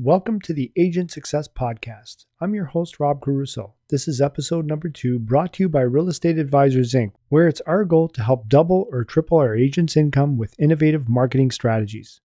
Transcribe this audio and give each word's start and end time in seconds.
Welcome 0.00 0.40
to 0.42 0.52
the 0.52 0.70
Agent 0.76 1.10
Success 1.10 1.48
Podcast. 1.48 2.26
I'm 2.40 2.54
your 2.54 2.66
host, 2.66 3.00
Rob 3.00 3.20
Caruso. 3.20 3.74
This 3.90 4.06
is 4.06 4.20
episode 4.20 4.64
number 4.64 4.88
two, 4.88 5.18
brought 5.18 5.54
to 5.54 5.64
you 5.64 5.68
by 5.68 5.80
Real 5.80 6.08
Estate 6.08 6.38
Advisors 6.38 6.92
Inc., 6.92 7.14
where 7.30 7.48
it's 7.48 7.60
our 7.62 7.84
goal 7.84 8.08
to 8.10 8.22
help 8.22 8.48
double 8.48 8.86
or 8.92 9.02
triple 9.02 9.38
our 9.38 9.56
agents' 9.56 9.96
income 9.96 10.36
with 10.36 10.54
innovative 10.56 11.08
marketing 11.08 11.50
strategies. 11.50 12.20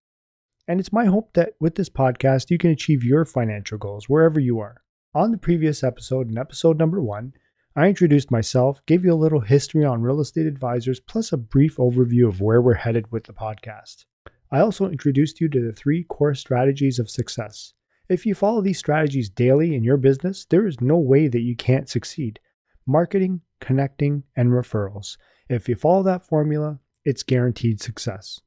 And 0.68 0.80
it's 0.80 0.94
my 0.94 1.06
hope 1.06 1.34
that 1.34 1.56
with 1.60 1.74
this 1.74 1.90
podcast, 1.90 2.52
you 2.52 2.60
can 2.60 2.70
achieve 2.70 3.04
your 3.04 3.26
financial 3.26 3.80
goals 3.80 4.08
wherever 4.08 4.40
you 4.40 4.60
are. 4.60 4.84
On 5.16 5.32
the 5.32 5.40
previous 5.40 5.84
episode, 5.84 6.30
in 6.30 6.38
episode 6.38 6.78
number 6.78 7.02
one, 7.02 7.34
I 7.76 7.88
introduced 7.88 8.30
myself, 8.30 8.86
gave 8.86 9.04
you 9.04 9.12
a 9.12 9.16
little 9.16 9.42
history 9.42 9.84
on 9.84 10.04
real 10.04 10.20
estate 10.20 10.46
advisors, 10.46 11.00
plus 11.00 11.34
a 11.34 11.38
brief 11.38 11.78
overview 11.78 12.28
of 12.28 12.40
where 12.40 12.62
we're 12.62 12.76
headed 12.76 13.12
with 13.12 13.24
the 13.24 13.34
podcast. 13.34 14.06
I 14.54 14.60
also 14.60 14.88
introduced 14.88 15.42
you 15.42 15.50
to 15.50 15.60
the 15.60 15.74
three 15.74 16.04
core 16.04 16.36
strategies 16.36 17.00
of 17.00 17.10
success. 17.10 17.74
If 18.08 18.24
you 18.24 18.36
follow 18.36 18.62
these 18.62 18.78
strategies 18.78 19.28
daily 19.28 19.74
in 19.74 19.84
your 19.84 19.98
business, 19.98 20.46
there 20.46 20.68
is 20.68 20.80
no 20.80 20.96
way 20.96 21.28
that 21.28 21.42
you 21.42 21.56
can't 21.56 21.90
succeed. 21.90 22.40
Marketing, 22.86 23.42
connecting, 23.60 24.22
and 24.36 24.50
referrals. 24.52 25.18
If 25.50 25.68
you 25.68 25.76
follow 25.76 26.04
that 26.04 26.28
formula, 26.28 26.80
it's 27.04 27.24
guaranteed 27.24 27.82
success. 27.82 28.42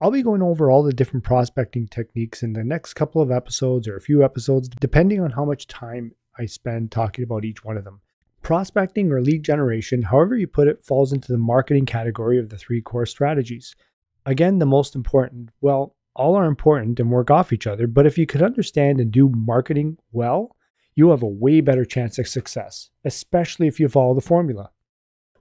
I'll 0.00 0.10
be 0.10 0.22
going 0.22 0.40
over 0.40 0.70
all 0.70 0.82
the 0.82 0.94
different 0.94 1.24
prospecting 1.24 1.86
techniques 1.86 2.42
in 2.42 2.54
the 2.54 2.64
next 2.64 2.94
couple 2.94 3.20
of 3.20 3.30
episodes 3.30 3.86
or 3.86 3.94
a 3.94 4.00
few 4.00 4.24
episodes, 4.24 4.70
depending 4.70 5.20
on 5.20 5.32
how 5.32 5.44
much 5.44 5.66
time 5.66 6.12
I 6.38 6.46
spend 6.46 6.90
talking 6.90 7.24
about 7.24 7.44
each 7.44 7.62
one 7.62 7.76
of 7.76 7.84
them. 7.84 8.00
Prospecting 8.40 9.12
or 9.12 9.20
lead 9.20 9.42
generation, 9.42 10.00
however 10.00 10.34
you 10.34 10.46
put 10.46 10.66
it, 10.66 10.82
falls 10.82 11.12
into 11.12 11.30
the 11.30 11.36
marketing 11.36 11.84
category 11.84 12.38
of 12.38 12.48
the 12.48 12.56
three 12.56 12.80
core 12.80 13.04
strategies. 13.04 13.76
Again, 14.26 14.58
the 14.58 14.66
most 14.66 14.96
important, 14.96 15.50
well, 15.60 15.94
all 16.16 16.34
are 16.34 16.46
important 16.46 16.98
and 16.98 17.10
work 17.10 17.30
off 17.30 17.52
each 17.52 17.66
other, 17.66 17.86
but 17.86 18.06
if 18.06 18.18
you 18.18 18.26
could 18.26 18.42
understand 18.42 19.00
and 19.00 19.12
do 19.12 19.28
marketing 19.28 19.98
well, 20.12 20.56
you 20.96 21.10
have 21.10 21.22
a 21.22 21.28
way 21.28 21.60
better 21.60 21.84
chance 21.84 22.18
of 22.18 22.26
success, 22.26 22.90
especially 23.04 23.68
if 23.68 23.78
you 23.78 23.88
follow 23.88 24.14
the 24.14 24.20
formula. 24.20 24.70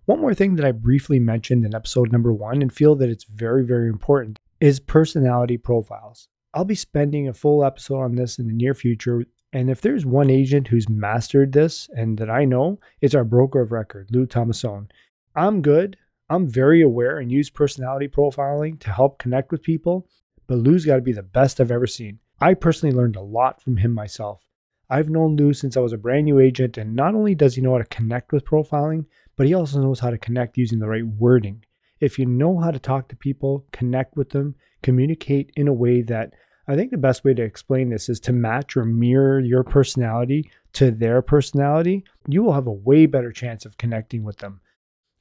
One 0.05 0.22
more 0.22 0.36
thing 0.36 0.55
that 0.55 0.66
I 0.66 0.72
briefly 0.72 1.17
mentioned 1.17 1.66
in 1.66 1.73
episode 1.73 2.11
number 2.11 2.31
one 2.31 2.61
and 2.61 2.72
feel 2.72 2.95
that 2.97 3.09
it's 3.09 3.23
very, 3.23 3.66
very 3.66 3.88
important 3.88 4.39
is 4.61 4.80
personality 4.80 5.58
profiles. 5.58 6.27
I'll 6.53 6.66
be 6.66 6.75
spending 6.75 7.27
a 7.27 7.33
full 7.33 7.64
episode 7.66 8.02
on 8.02 8.16
this 8.16 8.38
in 8.38 8.47
the 8.47 8.53
near 8.53 8.75
future. 8.75 9.25
And 9.52 9.70
if 9.70 9.81
there's 9.81 10.05
one 10.05 10.30
agent 10.30 10.67
who's 10.67 10.88
mastered 10.88 11.53
this 11.53 11.89
and 11.95 12.17
that 12.20 12.30
I 12.30 12.45
know, 12.45 12.80
it's 13.02 13.16
our 13.16 13.23
broker 13.23 13.61
of 13.61 13.72
record, 13.72 14.09
Lou 14.11 14.27
Tomasone. 14.27 14.89
I'm 15.36 15.61
good. 15.61 15.97
I'm 16.28 16.50
very 16.50 16.81
aware 16.81 17.20
and 17.20 17.31
use 17.31 17.52
personality 17.52 18.08
profiling 18.08 18.80
to 18.80 18.92
help 18.92 19.20
connect 19.20 19.52
with 19.52 19.62
people, 19.62 20.08
but 20.48 20.58
Lou's 20.58 20.84
got 20.84 20.95
to 20.95 21.02
be 21.02 21.14
the 21.14 21.22
best 21.22 21.62
I've 21.62 21.70
ever 21.70 21.86
seen. 21.86 22.17
I 22.42 22.56
personally 22.56 22.95
learned 22.95 23.16
a 23.16 23.22
lot 23.22 23.62
from 23.62 23.78
him 23.78 23.92
myself. 23.92 24.42
I've 24.90 25.09
known 25.09 25.36
Lou 25.36 25.54
since 25.54 25.78
I 25.78 25.82
was 25.82 25.94
a 25.94 25.98
brand 25.98 26.26
new 26.26 26.40
agent, 26.40 26.78
and 26.78 26.95
not 26.95 27.14
only 27.14 27.36
does 27.36 27.56
he 27.56 27.62
know 27.62 27.73
how 27.73 27.78
to 27.78 27.86
connect 27.86 28.32
with 28.32 28.45
profiling, 28.45 29.06
but 29.36 29.45
he 29.45 29.54
also 29.54 29.80
knows 29.80 30.00
how 30.00 30.09
to 30.09 30.17
connect 30.17 30.58
using 30.58 30.80
the 30.80 30.88
right 30.88 31.06
wording. 31.06 31.64
If 32.00 32.17
you 32.17 32.26
know 32.26 32.60
how 32.60 32.72
to 32.72 32.80
talk 32.80 33.08
to 33.10 33.16
people, 33.16 33.66
connect 33.72 34.17
with 34.17 34.32
them, 34.32 34.56
communicate 34.82 35.52
in 35.56 35.67
a 35.67 35.73
way 35.73 36.02
that 36.04 36.34
I 36.67 36.76
think 36.76 36.89
the 36.89 36.98
best 36.98 37.23
way 37.23 37.36
to 37.36 37.44
explain 37.44 37.89
this 37.89 38.10
is 38.10 38.20
to 38.22 38.34
match 38.34 38.76
or 38.76 38.84
mirror 38.84 39.39
your 39.39 39.64
personality 39.64 40.50
to 40.73 40.89
their 40.89 41.22
personality, 41.22 42.04
you 42.28 42.42
will 42.42 42.54
have 42.54 42.67
a 42.67 42.72
way 42.72 43.06
better 43.06 43.32
chance 43.32 43.66
of 43.66 43.78
connecting 43.78 44.23
with 44.23 44.38
them. 44.38 44.60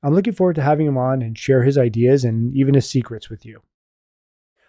I'm 0.05 0.15
looking 0.15 0.35
forward 0.35 0.57
to 0.57 0.63
having 0.63 0.87
him 0.87 0.99
on 0.99 1.23
and 1.23 1.37
share 1.37 1.63
his 1.63 1.79
ideas 1.79 2.25
and 2.25 2.55
even 2.55 2.75
his 2.75 2.89
secrets 2.89 3.31
with 3.31 3.47
you. 3.47 3.63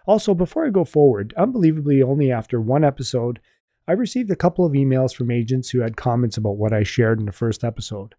Also, 0.06 0.34
before 0.34 0.66
I 0.66 0.70
go 0.70 0.84
forward, 0.84 1.34
unbelievably, 1.36 2.02
only 2.02 2.32
after 2.32 2.58
one 2.58 2.84
episode, 2.84 3.38
I 3.86 3.92
received 3.92 4.30
a 4.30 4.36
couple 4.36 4.64
of 4.64 4.72
emails 4.72 5.14
from 5.14 5.30
agents 5.30 5.68
who 5.68 5.80
had 5.80 5.96
comments 5.96 6.38
about 6.38 6.56
what 6.56 6.72
I 6.72 6.84
shared 6.84 7.20
in 7.20 7.26
the 7.26 7.32
first 7.32 7.64
episode. 7.64 8.14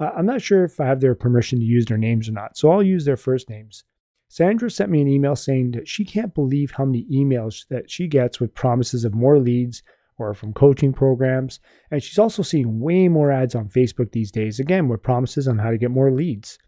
Uh, 0.00 0.10
I'm 0.16 0.26
not 0.26 0.42
sure 0.42 0.64
if 0.64 0.80
I 0.80 0.86
have 0.86 1.00
their 1.00 1.14
permission 1.14 1.60
to 1.60 1.64
use 1.64 1.86
their 1.86 1.98
names 1.98 2.28
or 2.28 2.32
not, 2.32 2.56
so 2.56 2.72
I'll 2.72 2.82
use 2.82 3.04
their 3.04 3.16
first 3.16 3.48
names. 3.48 3.84
Sandra 4.28 4.68
sent 4.68 4.90
me 4.90 5.00
an 5.00 5.08
email 5.08 5.36
saying 5.36 5.70
that 5.70 5.86
she 5.86 6.04
can't 6.04 6.34
believe 6.34 6.72
how 6.72 6.84
many 6.84 7.06
emails 7.12 7.64
that 7.68 7.88
she 7.90 8.08
gets 8.08 8.40
with 8.40 8.54
promises 8.54 9.04
of 9.04 9.14
more 9.14 9.38
leads 9.38 9.84
or 10.18 10.34
from 10.34 10.52
coaching 10.52 10.92
programs. 10.92 11.60
And 11.90 12.02
she's 12.02 12.18
also 12.18 12.42
seeing 12.42 12.80
way 12.80 13.08
more 13.08 13.30
ads 13.30 13.54
on 13.54 13.68
Facebook 13.68 14.12
these 14.12 14.30
days, 14.30 14.58
again, 14.58 14.88
with 14.88 15.02
promises 15.02 15.46
on 15.46 15.58
how 15.58 15.70
to 15.70 15.78
get 15.78 15.90
more 15.90 16.10
leads. 16.10 16.58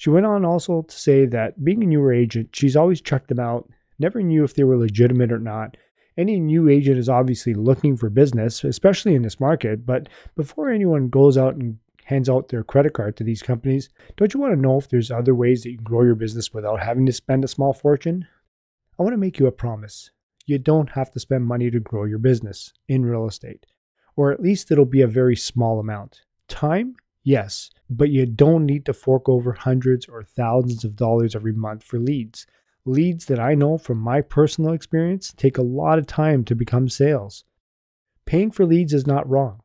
She 0.00 0.08
went 0.08 0.24
on 0.24 0.46
also 0.46 0.80
to 0.80 0.98
say 0.98 1.26
that 1.26 1.62
being 1.62 1.82
a 1.82 1.86
newer 1.86 2.10
agent, 2.10 2.56
she's 2.56 2.74
always 2.74 3.02
checked 3.02 3.28
them 3.28 3.38
out, 3.38 3.68
never 3.98 4.22
knew 4.22 4.44
if 4.44 4.54
they 4.54 4.64
were 4.64 4.78
legitimate 4.78 5.30
or 5.30 5.38
not. 5.38 5.76
Any 6.16 6.40
new 6.40 6.70
agent 6.70 6.96
is 6.96 7.10
obviously 7.10 7.52
looking 7.52 7.98
for 7.98 8.08
business, 8.08 8.64
especially 8.64 9.14
in 9.14 9.20
this 9.20 9.38
market, 9.38 9.84
but 9.84 10.08
before 10.36 10.70
anyone 10.70 11.10
goes 11.10 11.36
out 11.36 11.56
and 11.56 11.76
hands 12.04 12.30
out 12.30 12.48
their 12.48 12.64
credit 12.64 12.94
card 12.94 13.14
to 13.18 13.24
these 13.24 13.42
companies, 13.42 13.90
don't 14.16 14.32
you 14.32 14.40
want 14.40 14.54
to 14.54 14.60
know 14.60 14.78
if 14.78 14.88
there's 14.88 15.10
other 15.10 15.34
ways 15.34 15.64
that 15.64 15.70
you 15.70 15.76
can 15.76 15.84
grow 15.84 16.02
your 16.02 16.14
business 16.14 16.54
without 16.54 16.82
having 16.82 17.04
to 17.04 17.12
spend 17.12 17.44
a 17.44 17.48
small 17.48 17.74
fortune? 17.74 18.26
I 18.98 19.02
want 19.02 19.12
to 19.12 19.18
make 19.18 19.38
you 19.38 19.48
a 19.48 19.52
promise 19.52 20.12
you 20.46 20.56
don't 20.56 20.88
have 20.92 21.10
to 21.10 21.20
spend 21.20 21.44
money 21.44 21.70
to 21.70 21.78
grow 21.78 22.04
your 22.04 22.18
business 22.18 22.72
in 22.88 23.04
real 23.04 23.26
estate, 23.26 23.66
or 24.16 24.32
at 24.32 24.40
least 24.40 24.70
it'll 24.70 24.86
be 24.86 25.02
a 25.02 25.06
very 25.06 25.36
small 25.36 25.78
amount. 25.78 26.22
Time, 26.48 26.96
yes, 27.22 27.70
but 27.90 28.10
you 28.10 28.24
don't 28.24 28.64
need 28.64 28.86
to 28.86 28.92
fork 28.92 29.28
over 29.28 29.52
hundreds 29.52 30.06
or 30.06 30.22
thousands 30.22 30.84
of 30.84 30.96
dollars 30.96 31.34
every 31.34 31.52
month 31.52 31.82
for 31.82 31.98
leads. 31.98 32.46
Leads 32.84 33.26
that 33.26 33.40
I 33.40 33.54
know 33.54 33.76
from 33.76 33.98
my 33.98 34.20
personal 34.20 34.72
experience 34.72 35.32
take 35.36 35.58
a 35.58 35.62
lot 35.62 35.98
of 35.98 36.06
time 36.06 36.44
to 36.44 36.54
become 36.54 36.88
sales. 36.88 37.44
Paying 38.24 38.52
for 38.52 38.64
leads 38.64 38.94
is 38.94 39.06
not 39.06 39.28
wrong. 39.28 39.60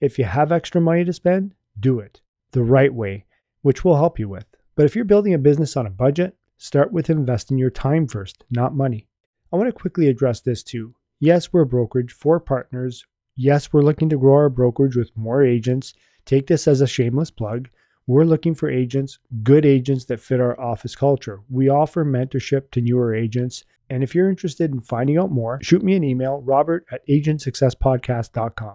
If 0.00 0.18
you 0.18 0.24
have 0.24 0.52
extra 0.52 0.80
money 0.80 1.04
to 1.04 1.12
spend, 1.12 1.54
do 1.78 2.00
it 2.00 2.20
the 2.52 2.62
right 2.62 2.92
way, 2.92 3.26
which 3.62 3.84
we'll 3.84 3.96
help 3.96 4.18
you 4.18 4.28
with. 4.28 4.46
But 4.74 4.86
if 4.86 4.96
you're 4.96 5.04
building 5.04 5.34
a 5.34 5.38
business 5.38 5.76
on 5.76 5.86
a 5.86 5.90
budget, 5.90 6.36
start 6.56 6.92
with 6.92 7.10
investing 7.10 7.58
your 7.58 7.70
time 7.70 8.06
first, 8.06 8.44
not 8.50 8.74
money. 8.74 9.06
I 9.52 9.56
want 9.56 9.68
to 9.68 9.72
quickly 9.72 10.08
address 10.08 10.40
this 10.40 10.62
too. 10.62 10.94
Yes, 11.20 11.52
we're 11.52 11.62
a 11.62 11.66
brokerage 11.66 12.12
for 12.12 12.40
partners. 12.40 13.06
Yes, 13.36 13.72
we're 13.72 13.82
looking 13.82 14.08
to 14.08 14.18
grow 14.18 14.34
our 14.34 14.48
brokerage 14.48 14.96
with 14.96 15.16
more 15.16 15.44
agents. 15.44 15.94
Take 16.28 16.46
this 16.46 16.68
as 16.68 16.82
a 16.82 16.86
shameless 16.86 17.30
plug. 17.30 17.70
We're 18.06 18.24
looking 18.24 18.54
for 18.54 18.68
agents, 18.68 19.18
good 19.42 19.64
agents 19.64 20.04
that 20.04 20.20
fit 20.20 20.42
our 20.42 20.60
office 20.60 20.94
culture. 20.94 21.40
We 21.48 21.70
offer 21.70 22.04
mentorship 22.04 22.70
to 22.72 22.82
newer 22.82 23.14
agents. 23.14 23.64
And 23.88 24.02
if 24.02 24.14
you're 24.14 24.28
interested 24.28 24.70
in 24.70 24.82
finding 24.82 25.16
out 25.16 25.30
more, 25.30 25.58
shoot 25.62 25.82
me 25.82 25.96
an 25.96 26.04
email, 26.04 26.42
robert 26.42 26.84
at 26.92 27.00
agentsuccesspodcast.com. 27.08 28.74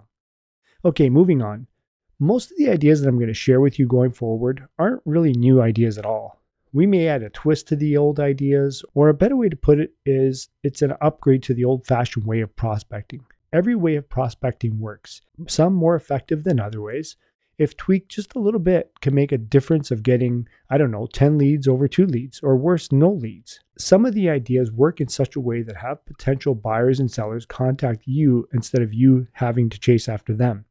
Okay, 0.84 1.08
moving 1.08 1.42
on. 1.42 1.68
Most 2.18 2.50
of 2.50 2.56
the 2.56 2.70
ideas 2.70 3.00
that 3.00 3.08
I'm 3.08 3.18
going 3.18 3.28
to 3.28 3.34
share 3.34 3.60
with 3.60 3.78
you 3.78 3.86
going 3.86 4.10
forward 4.10 4.66
aren't 4.76 5.02
really 5.04 5.32
new 5.32 5.62
ideas 5.62 5.96
at 5.96 6.04
all. 6.04 6.42
We 6.72 6.88
may 6.88 7.06
add 7.06 7.22
a 7.22 7.30
twist 7.30 7.68
to 7.68 7.76
the 7.76 7.96
old 7.96 8.18
ideas, 8.18 8.84
or 8.94 9.08
a 9.08 9.14
better 9.14 9.36
way 9.36 9.48
to 9.48 9.54
put 9.54 9.78
it 9.78 9.92
is 10.04 10.48
it's 10.64 10.82
an 10.82 10.94
upgrade 11.00 11.44
to 11.44 11.54
the 11.54 11.64
old 11.64 11.86
fashioned 11.86 12.26
way 12.26 12.40
of 12.40 12.56
prospecting. 12.56 13.24
Every 13.52 13.76
way 13.76 13.94
of 13.94 14.08
prospecting 14.08 14.80
works, 14.80 15.20
some 15.46 15.72
more 15.72 15.94
effective 15.94 16.42
than 16.42 16.58
other 16.58 16.80
ways. 16.80 17.14
If 17.58 17.76
tweaked 17.76 18.10
just 18.10 18.34
a 18.34 18.40
little 18.40 18.60
bit, 18.60 18.92
can 19.00 19.14
make 19.14 19.32
a 19.32 19.38
difference 19.38 19.90
of 19.90 20.02
getting, 20.02 20.48
I 20.70 20.78
don't 20.78 20.90
know, 20.90 21.06
10 21.12 21.38
leads 21.38 21.68
over 21.68 21.88
two 21.88 22.06
leads, 22.06 22.40
or 22.40 22.56
worse, 22.56 22.90
no 22.90 23.10
leads. 23.10 23.60
Some 23.78 24.04
of 24.04 24.14
the 24.14 24.28
ideas 24.28 24.72
work 24.72 25.00
in 25.00 25.08
such 25.08 25.36
a 25.36 25.40
way 25.40 25.62
that 25.62 25.76
have 25.76 26.04
potential 26.06 26.54
buyers 26.54 27.00
and 27.00 27.10
sellers 27.10 27.46
contact 27.46 28.02
you 28.06 28.48
instead 28.52 28.82
of 28.82 28.94
you 28.94 29.26
having 29.32 29.68
to 29.70 29.78
chase 29.78 30.08
after 30.08 30.34
them 30.34 30.64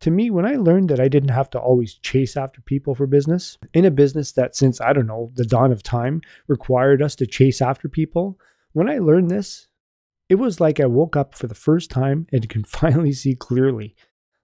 to 0.00 0.10
me, 0.10 0.30
when 0.30 0.46
I 0.46 0.56
learned 0.56 0.88
that 0.88 1.00
I 1.00 1.08
didn't 1.08 1.30
have 1.30 1.50
to 1.50 1.58
always 1.58 1.94
chase 1.94 2.36
after 2.36 2.62
people 2.62 2.94
for 2.94 3.06
business, 3.06 3.58
in 3.74 3.84
a 3.84 3.90
business 3.90 4.32
that 4.32 4.56
since, 4.56 4.80
I 4.80 4.92
don't 4.92 5.06
know, 5.06 5.30
the 5.34 5.44
dawn 5.44 5.72
of 5.72 5.82
time 5.82 6.22
required 6.48 7.02
us 7.02 7.14
to 7.16 7.26
chase 7.26 7.60
after 7.60 7.88
people, 7.88 8.38
when 8.72 8.88
I 8.88 8.98
learned 8.98 9.30
this, 9.30 9.68
it 10.28 10.36
was 10.36 10.60
like 10.60 10.80
I 10.80 10.86
woke 10.86 11.16
up 11.16 11.34
for 11.34 11.46
the 11.46 11.54
first 11.54 11.90
time 11.90 12.26
and 12.32 12.48
can 12.48 12.64
finally 12.64 13.12
see 13.12 13.34
clearly. 13.34 13.94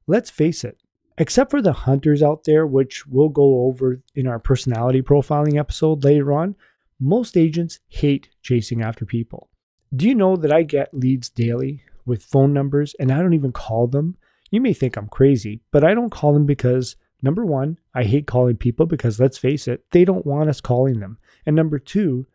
Let's 0.07 0.31
face 0.31 0.63
it, 0.63 0.79
except 1.19 1.51
for 1.51 1.63
the 1.63 1.73
hunters 1.73 2.23
out 2.23 2.45
there, 2.45 2.67
which 2.67 3.07
we'll 3.07 3.29
go 3.29 3.67
over 3.67 4.03
in 4.15 4.27
our 4.27 4.39
personality 4.39 5.03
profiling 5.03 5.59
episode 5.59 6.05
later 6.05 6.33
on, 6.33 6.55
most 7.01 7.37
agents 7.37 7.81
hate 7.89 8.29
chasing 8.43 8.83
after 8.83 9.05
people. 9.05 9.51
Do 9.95 10.07
you 10.07 10.15
know 10.15 10.37
that 10.37 10.53
I 10.53 10.63
get 10.63 10.93
leads 10.93 11.29
daily 11.29 11.83
with 12.05 12.23
phone 12.23 12.53
numbers 12.53 12.95
and 12.99 13.13
I 13.13 13.19
don't 13.19 13.35
even 13.35 13.53
call 13.53 13.87
them? 13.87 14.17
You 14.51 14.61
may 14.61 14.73
think 14.73 14.97
I'm 14.97 15.09
crazy, 15.09 15.63
but 15.73 15.85
I 15.85 15.95
don't 15.95 16.11
call 16.11 16.33
them 16.33 16.47
because 16.47 16.97
number 17.23 17.45
one, 17.45 17.79
I 17.95 18.05
hate 18.05 18.27
calling 18.27 18.57
people 18.57 18.87
because 18.87 19.21
let's 19.21 19.39
face 19.39 19.69
it, 19.69 19.85
they 19.93 20.05
don't 20.05 20.27
want 20.27 20.49
us 20.49 20.61
calling 20.61 21.01
them. 21.01 21.19
And 21.45 21.57
number 21.57 21.79
two, 21.79 22.27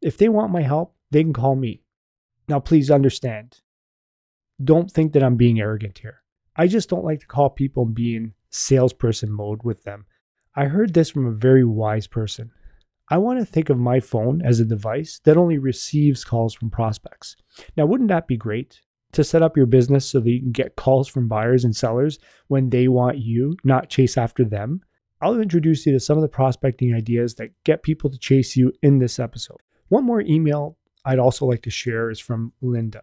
if 0.00 0.16
they 0.16 0.28
want 0.28 0.52
my 0.52 0.62
help, 0.62 0.94
they 1.10 1.22
can 1.22 1.32
call 1.32 1.56
me. 1.56 1.82
Now, 2.48 2.60
please 2.60 2.90
understand, 2.90 3.60
don't 4.62 4.90
think 4.90 5.12
that 5.12 5.22
I'm 5.22 5.36
being 5.36 5.60
arrogant 5.60 5.98
here. 5.98 6.22
I 6.60 6.66
just 6.66 6.90
don't 6.90 7.06
like 7.06 7.20
to 7.20 7.26
call 7.26 7.48
people 7.48 7.84
and 7.84 7.94
be 7.94 8.16
in 8.16 8.34
salesperson 8.50 9.32
mode 9.32 9.62
with 9.62 9.84
them. 9.84 10.04
I 10.54 10.66
heard 10.66 10.92
this 10.92 11.08
from 11.08 11.26
a 11.26 11.30
very 11.30 11.64
wise 11.64 12.06
person. 12.06 12.50
I 13.08 13.16
want 13.16 13.38
to 13.38 13.46
think 13.46 13.70
of 13.70 13.78
my 13.78 13.98
phone 13.98 14.42
as 14.44 14.60
a 14.60 14.66
device 14.66 15.22
that 15.24 15.38
only 15.38 15.56
receives 15.56 16.22
calls 16.22 16.52
from 16.52 16.68
prospects. 16.68 17.34
Now, 17.78 17.86
wouldn't 17.86 18.10
that 18.10 18.28
be 18.28 18.36
great? 18.36 18.82
to 19.12 19.24
set 19.24 19.42
up 19.42 19.56
your 19.56 19.66
business 19.66 20.06
so 20.06 20.20
that 20.20 20.30
you 20.30 20.38
can 20.38 20.52
get 20.52 20.76
calls 20.76 21.08
from 21.08 21.28
buyers 21.28 21.64
and 21.64 21.74
sellers 21.74 22.18
when 22.48 22.70
they 22.70 22.88
want 22.88 23.18
you, 23.18 23.56
not 23.64 23.88
chase 23.88 24.16
after 24.16 24.44
them, 24.44 24.82
I'll 25.20 25.40
introduce 25.40 25.84
you 25.84 25.92
to 25.92 25.98
some 25.98 26.16
of 26.16 26.22
the 26.22 26.28
prospecting 26.28 26.94
ideas 26.94 27.34
that 27.36 27.50
get 27.64 27.82
people 27.82 28.08
to 28.10 28.18
chase 28.18 28.54
you 28.56 28.72
in 28.82 28.98
this 28.98 29.18
episode. 29.18 29.58
One 29.88 30.04
more 30.04 30.20
email 30.20 30.76
I'd 31.04 31.18
also 31.18 31.44
like 31.46 31.62
to 31.62 31.70
share 31.70 32.10
is 32.10 32.20
from 32.20 32.52
Linda. 32.60 33.02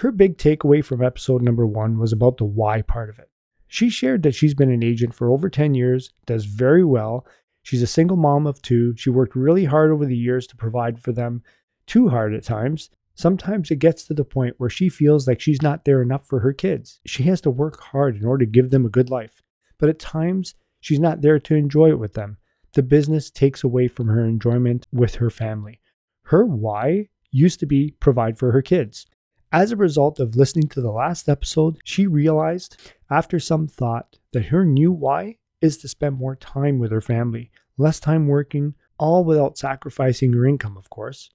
Her 0.00 0.12
big 0.12 0.36
takeaway 0.36 0.84
from 0.84 1.02
episode 1.02 1.40
number 1.40 1.66
one 1.66 1.98
was 1.98 2.12
about 2.12 2.36
the 2.36 2.44
why 2.44 2.82
part 2.82 3.08
of 3.08 3.18
it. 3.18 3.30
She 3.66 3.88
shared 3.88 4.22
that 4.24 4.34
she's 4.34 4.52
been 4.52 4.70
an 4.70 4.84
agent 4.84 5.14
for 5.14 5.30
over 5.30 5.48
10 5.48 5.72
years, 5.72 6.12
does 6.26 6.44
very 6.44 6.84
well. 6.84 7.26
She's 7.62 7.80
a 7.80 7.86
single 7.86 8.18
mom 8.18 8.46
of 8.46 8.60
two. 8.60 8.94
She 8.98 9.08
worked 9.08 9.34
really 9.34 9.64
hard 9.64 9.90
over 9.90 10.04
the 10.04 10.14
years 10.14 10.46
to 10.48 10.56
provide 10.56 11.00
for 11.00 11.12
them, 11.12 11.42
too 11.86 12.10
hard 12.10 12.34
at 12.34 12.44
times. 12.44 12.90
Sometimes 13.14 13.70
it 13.70 13.78
gets 13.78 14.04
to 14.04 14.12
the 14.12 14.22
point 14.22 14.56
where 14.58 14.68
she 14.68 14.90
feels 14.90 15.26
like 15.26 15.40
she's 15.40 15.62
not 15.62 15.86
there 15.86 16.02
enough 16.02 16.26
for 16.26 16.40
her 16.40 16.52
kids. 16.52 17.00
She 17.06 17.22
has 17.22 17.40
to 17.40 17.50
work 17.50 17.80
hard 17.80 18.16
in 18.16 18.26
order 18.26 18.44
to 18.44 18.50
give 18.50 18.68
them 18.68 18.84
a 18.84 18.90
good 18.90 19.08
life. 19.08 19.40
But 19.78 19.88
at 19.88 19.98
times, 19.98 20.54
she's 20.78 21.00
not 21.00 21.22
there 21.22 21.38
to 21.38 21.54
enjoy 21.54 21.88
it 21.88 21.98
with 21.98 22.12
them. 22.12 22.36
The 22.74 22.82
business 22.82 23.30
takes 23.30 23.64
away 23.64 23.88
from 23.88 24.08
her 24.08 24.26
enjoyment 24.26 24.86
with 24.92 25.14
her 25.14 25.30
family. 25.30 25.80
Her 26.24 26.44
why 26.44 27.08
used 27.30 27.60
to 27.60 27.66
be 27.66 27.94
provide 27.98 28.36
for 28.36 28.52
her 28.52 28.60
kids. 28.60 29.06
As 29.52 29.70
a 29.70 29.76
result 29.76 30.18
of 30.18 30.34
listening 30.34 30.68
to 30.70 30.80
the 30.80 30.90
last 30.90 31.28
episode, 31.28 31.78
she 31.84 32.06
realized, 32.06 32.76
after 33.08 33.38
some 33.38 33.68
thought, 33.68 34.18
that 34.32 34.46
her 34.46 34.64
new 34.64 34.90
why 34.90 35.36
is 35.60 35.76
to 35.78 35.88
spend 35.88 36.16
more 36.16 36.34
time 36.34 36.78
with 36.78 36.90
her 36.90 37.00
family, 37.00 37.50
less 37.78 38.00
time 38.00 38.26
working, 38.26 38.74
all 38.98 39.24
without 39.24 39.56
sacrificing 39.56 40.32
her 40.32 40.46
income, 40.46 40.76
of 40.76 40.90
course. 40.90 41.30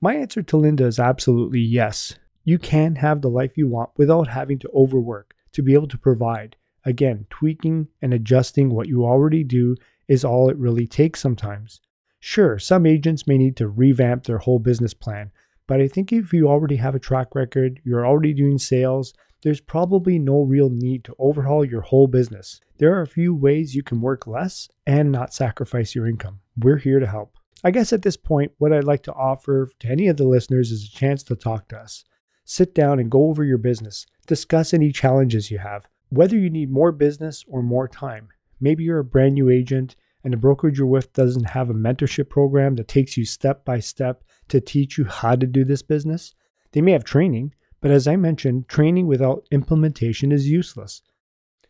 My 0.00 0.14
answer 0.14 0.42
to 0.42 0.56
Linda 0.56 0.86
is 0.86 0.98
absolutely 0.98 1.60
yes. 1.60 2.14
You 2.44 2.58
can 2.58 2.96
have 2.96 3.20
the 3.20 3.30
life 3.30 3.58
you 3.58 3.68
want 3.68 3.90
without 3.96 4.28
having 4.28 4.58
to 4.60 4.70
overwork 4.74 5.34
to 5.52 5.62
be 5.62 5.74
able 5.74 5.88
to 5.88 5.98
provide. 5.98 6.56
Again, 6.84 7.26
tweaking 7.28 7.88
and 8.00 8.14
adjusting 8.14 8.70
what 8.70 8.88
you 8.88 9.04
already 9.04 9.44
do 9.44 9.76
is 10.08 10.24
all 10.24 10.48
it 10.48 10.56
really 10.56 10.86
takes 10.86 11.20
sometimes. 11.20 11.80
Sure, 12.18 12.58
some 12.58 12.86
agents 12.86 13.26
may 13.26 13.36
need 13.36 13.56
to 13.56 13.68
revamp 13.68 14.24
their 14.24 14.38
whole 14.38 14.58
business 14.58 14.94
plan, 14.94 15.32
but 15.66 15.80
I 15.80 15.88
think 15.88 16.12
if 16.12 16.32
you 16.32 16.48
already 16.48 16.76
have 16.76 16.94
a 16.94 17.00
track 17.00 17.34
record, 17.34 17.80
you're 17.84 18.06
already 18.06 18.32
doing 18.32 18.58
sales, 18.58 19.12
there's 19.42 19.60
probably 19.60 20.18
no 20.18 20.42
real 20.42 20.70
need 20.70 21.04
to 21.04 21.14
overhaul 21.18 21.64
your 21.64 21.82
whole 21.82 22.06
business. 22.06 22.60
There 22.78 22.94
are 22.94 23.02
a 23.02 23.06
few 23.06 23.34
ways 23.34 23.74
you 23.74 23.82
can 23.82 24.00
work 24.00 24.26
less 24.26 24.68
and 24.86 25.12
not 25.12 25.34
sacrifice 25.34 25.94
your 25.94 26.06
income. 26.06 26.40
We're 26.56 26.78
here 26.78 27.00
to 27.00 27.06
help. 27.06 27.36
I 27.64 27.70
guess 27.70 27.92
at 27.92 28.02
this 28.02 28.16
point, 28.16 28.52
what 28.58 28.72
I'd 28.72 28.84
like 28.84 29.02
to 29.04 29.12
offer 29.12 29.70
to 29.80 29.88
any 29.88 30.08
of 30.08 30.16
the 30.16 30.26
listeners 30.26 30.70
is 30.70 30.84
a 30.84 30.96
chance 30.96 31.22
to 31.24 31.36
talk 31.36 31.68
to 31.68 31.78
us. 31.78 32.04
Sit 32.44 32.74
down 32.74 32.98
and 32.98 33.10
go 33.10 33.28
over 33.28 33.44
your 33.44 33.58
business, 33.58 34.06
discuss 34.26 34.72
any 34.72 34.92
challenges 34.92 35.50
you 35.50 35.58
have, 35.58 35.88
whether 36.10 36.36
you 36.36 36.50
need 36.50 36.70
more 36.70 36.92
business 36.92 37.44
or 37.48 37.62
more 37.62 37.88
time. 37.88 38.28
Maybe 38.60 38.84
you're 38.84 39.00
a 39.00 39.04
brand 39.04 39.34
new 39.34 39.50
agent 39.50 39.96
and 40.22 40.32
the 40.32 40.38
brokerage 40.38 40.78
you're 40.78 40.86
with 40.86 41.12
doesn't 41.12 41.50
have 41.50 41.70
a 41.70 41.74
mentorship 41.74 42.28
program 42.28 42.74
that 42.76 42.88
takes 42.88 43.16
you 43.16 43.24
step 43.24 43.64
by 43.64 43.78
step 43.78 44.24
to 44.48 44.60
teach 44.60 44.98
you 44.98 45.04
how 45.04 45.36
to 45.36 45.46
do 45.46 45.64
this 45.64 45.82
business. 45.82 46.34
They 46.72 46.80
may 46.80 46.92
have 46.92 47.04
training, 47.04 47.54
but 47.80 47.90
as 47.90 48.06
I 48.08 48.16
mentioned, 48.16 48.68
training 48.68 49.06
without 49.06 49.46
implementation 49.50 50.32
is 50.32 50.48
useless. 50.48 51.02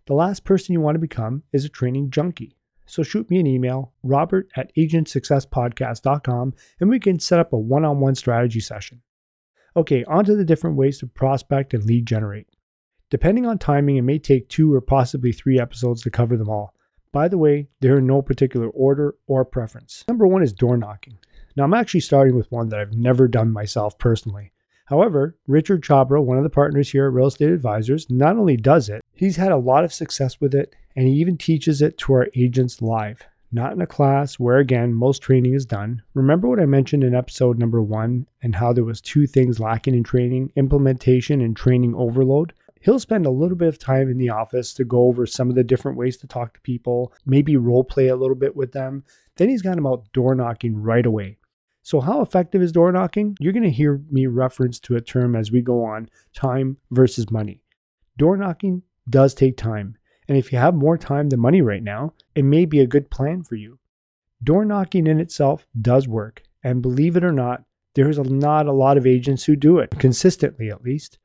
The 0.07 0.15
last 0.15 0.45
person 0.45 0.73
you 0.73 0.81
want 0.81 0.95
to 0.95 1.01
become 1.01 1.43
is 1.53 1.65
a 1.65 1.69
training 1.69 2.11
junkie. 2.11 2.57
So 2.87 3.03
shoot 3.03 3.29
me 3.29 3.41
an 3.41 3.47
email, 3.47 3.93
robert 4.03 4.49
at 4.57 4.75
agentsuccesspodcast.com, 4.77 6.55
and 6.81 6.89
we 6.89 7.01
can 7.01 7.19
set 7.19 7.41
up 7.41 7.53
a 7.53 7.59
one 7.59 7.85
on 7.85 7.99
one 7.99 8.15
strategy 8.15 8.61
session. 8.61 9.03
Okay, 9.77 10.05
on 10.05 10.25
to 10.25 10.37
the 10.37 10.45
different 10.45 10.77
ways 10.77 10.99
to 10.99 11.07
prospect 11.07 11.75
and 11.75 11.85
lead 11.85 12.07
generate. 12.07 12.47
Depending 13.11 13.45
on 13.45 13.59
timing, 13.59 13.97
it 13.97 14.03
may 14.03 14.19
take 14.19 14.49
two 14.49 14.73
or 14.73 14.81
possibly 14.81 15.33
three 15.33 15.61
episodes 15.61 16.03
to 16.03 16.11
cover 16.11 16.37
them 16.37 16.49
all. 16.49 16.75
By 17.13 17.29
the 17.29 17.39
way, 17.39 17.69
they're 17.81 17.99
in 17.99 18.07
no 18.07 18.23
particular 18.23 18.69
order 18.69 19.17
or 19.27 19.45
preference. 19.45 20.05
Number 20.09 20.27
one 20.27 20.43
is 20.43 20.53
door 20.53 20.77
knocking. 20.77 21.19
Now, 21.57 21.65
I'm 21.65 21.75
actually 21.75 22.01
starting 22.01 22.37
with 22.37 22.51
one 22.53 22.69
that 22.69 22.81
I've 22.81 22.93
never 22.93 23.29
done 23.29 23.51
myself 23.53 23.99
personally. 23.99 24.53
However, 24.87 25.37
Richard 25.47 25.83
Chabra, 25.83 26.23
one 26.23 26.37
of 26.37 26.45
the 26.45 26.51
partners 26.51 26.91
here 26.91 27.07
at 27.07 27.13
Real 27.13 27.29
Estate 27.29 27.51
Advisors, 27.51 28.09
not 28.11 28.37
only 28.37 28.57
does 28.57 28.89
it, 28.89 29.03
he's 29.15 29.37
had 29.37 29.53
a 29.53 29.57
lot 29.57 29.83
of 29.83 29.93
success 29.93 30.41
with 30.41 30.55
it, 30.55 30.75
and 30.95 31.09
he 31.09 31.15
even 31.15 31.37
teaches 31.37 31.83
it 31.83 31.99
to 31.99 32.13
our 32.13 32.29
agents 32.37 32.83
live. 32.83 33.23
Not 33.51 33.73
in 33.73 33.81
a 33.81 33.87
class 33.87 34.39
where, 34.39 34.59
again, 34.59 34.93
most 34.93 35.23
training 35.23 35.55
is 35.55 35.65
done. 35.65 36.03
Remember 36.15 36.47
what 36.47 36.61
I 36.61 36.67
mentioned 36.67 37.03
in 37.03 37.15
episode 37.15 37.59
number 37.59 37.83
one 37.83 38.27
and 38.43 38.55
how 38.55 38.73
there 38.73 38.85
was 38.85 39.01
two 39.01 39.27
things 39.27 39.59
lacking 39.59 39.95
in 39.95 40.05
training, 40.05 40.53
implementation 40.57 41.41
and 41.41 41.57
training 41.57 41.95
overload? 41.95 42.53
he'll 42.87 43.01
spend 43.01 43.27
a 43.27 43.31
little 43.31 43.57
bit 43.57 43.67
of 43.67 43.79
time 43.81 44.09
in 44.09 44.17
the 44.17 44.31
office 44.31 44.73
to 44.73 44.85
go 44.85 45.07
over 45.09 45.27
some 45.27 45.49
of 45.49 45.57
the 45.57 45.65
different 45.65 45.99
ways 45.99 46.17
to 46.17 46.27
talk 46.27 46.55
to 46.55 46.61
people, 46.61 47.13
maybe 47.27 47.57
role 47.57 47.83
play 47.83 48.07
a 48.07 48.15
little 48.15 48.37
bit 48.37 48.55
with 48.55 48.71
them. 48.71 49.03
Then 49.35 49.49
he's 49.49 49.61
got 49.61 49.75
them 49.75 49.87
out 49.87 50.13
door 50.13 50.37
knocking 50.37 50.81
right 50.81 51.05
away. 51.05 51.37
So, 51.87 52.01
how 52.01 52.21
effective 52.21 52.63
is 52.63 52.73
door 52.73 52.91
knocking? 52.91 53.37
You're 53.39 53.53
going 53.53 53.63
to 53.63 53.71
hear 53.71 54.03
me 54.11 54.27
reference 54.27 54.81
to 54.81 54.97
a 54.97 55.01
term 55.01 55.37
as 55.37 55.53
we 55.53 55.63
go 55.63 55.85
on 55.85 56.11
time 56.35 56.79
versus 56.91 57.31
money. 57.31 57.63
Door 58.19 58.39
knocking 58.39 58.83
does 59.09 59.35
take 59.35 59.57
time. 59.57 59.97
And 60.27 60.37
if 60.37 60.51
you 60.51 60.59
have 60.59 60.75
more 60.75 60.99
time 60.99 61.29
than 61.29 61.39
money 61.39 61.63
right 61.63 61.85
now, 61.85 62.15
it 62.35 62.45
may 62.45 62.65
be 62.65 62.81
a 62.81 62.89
good 62.89 63.09
plan 63.09 63.45
for 63.45 63.55
you. 63.55 63.79
Door 64.43 64.65
knocking 64.65 65.07
in 65.07 65.21
itself 65.21 65.65
does 65.81 66.09
work. 66.09 66.43
And 66.65 66.83
believe 66.83 67.17
it 67.17 67.23
or 67.23 67.31
not, 67.31 67.63
there's 67.95 68.19
not 68.19 68.67
a 68.67 68.73
lot 68.73 68.97
of 68.97 69.07
agents 69.07 69.45
who 69.45 69.55
do 69.55 69.79
it, 69.79 69.91
consistently 69.97 70.69
at 70.69 70.83
least. 70.83 71.19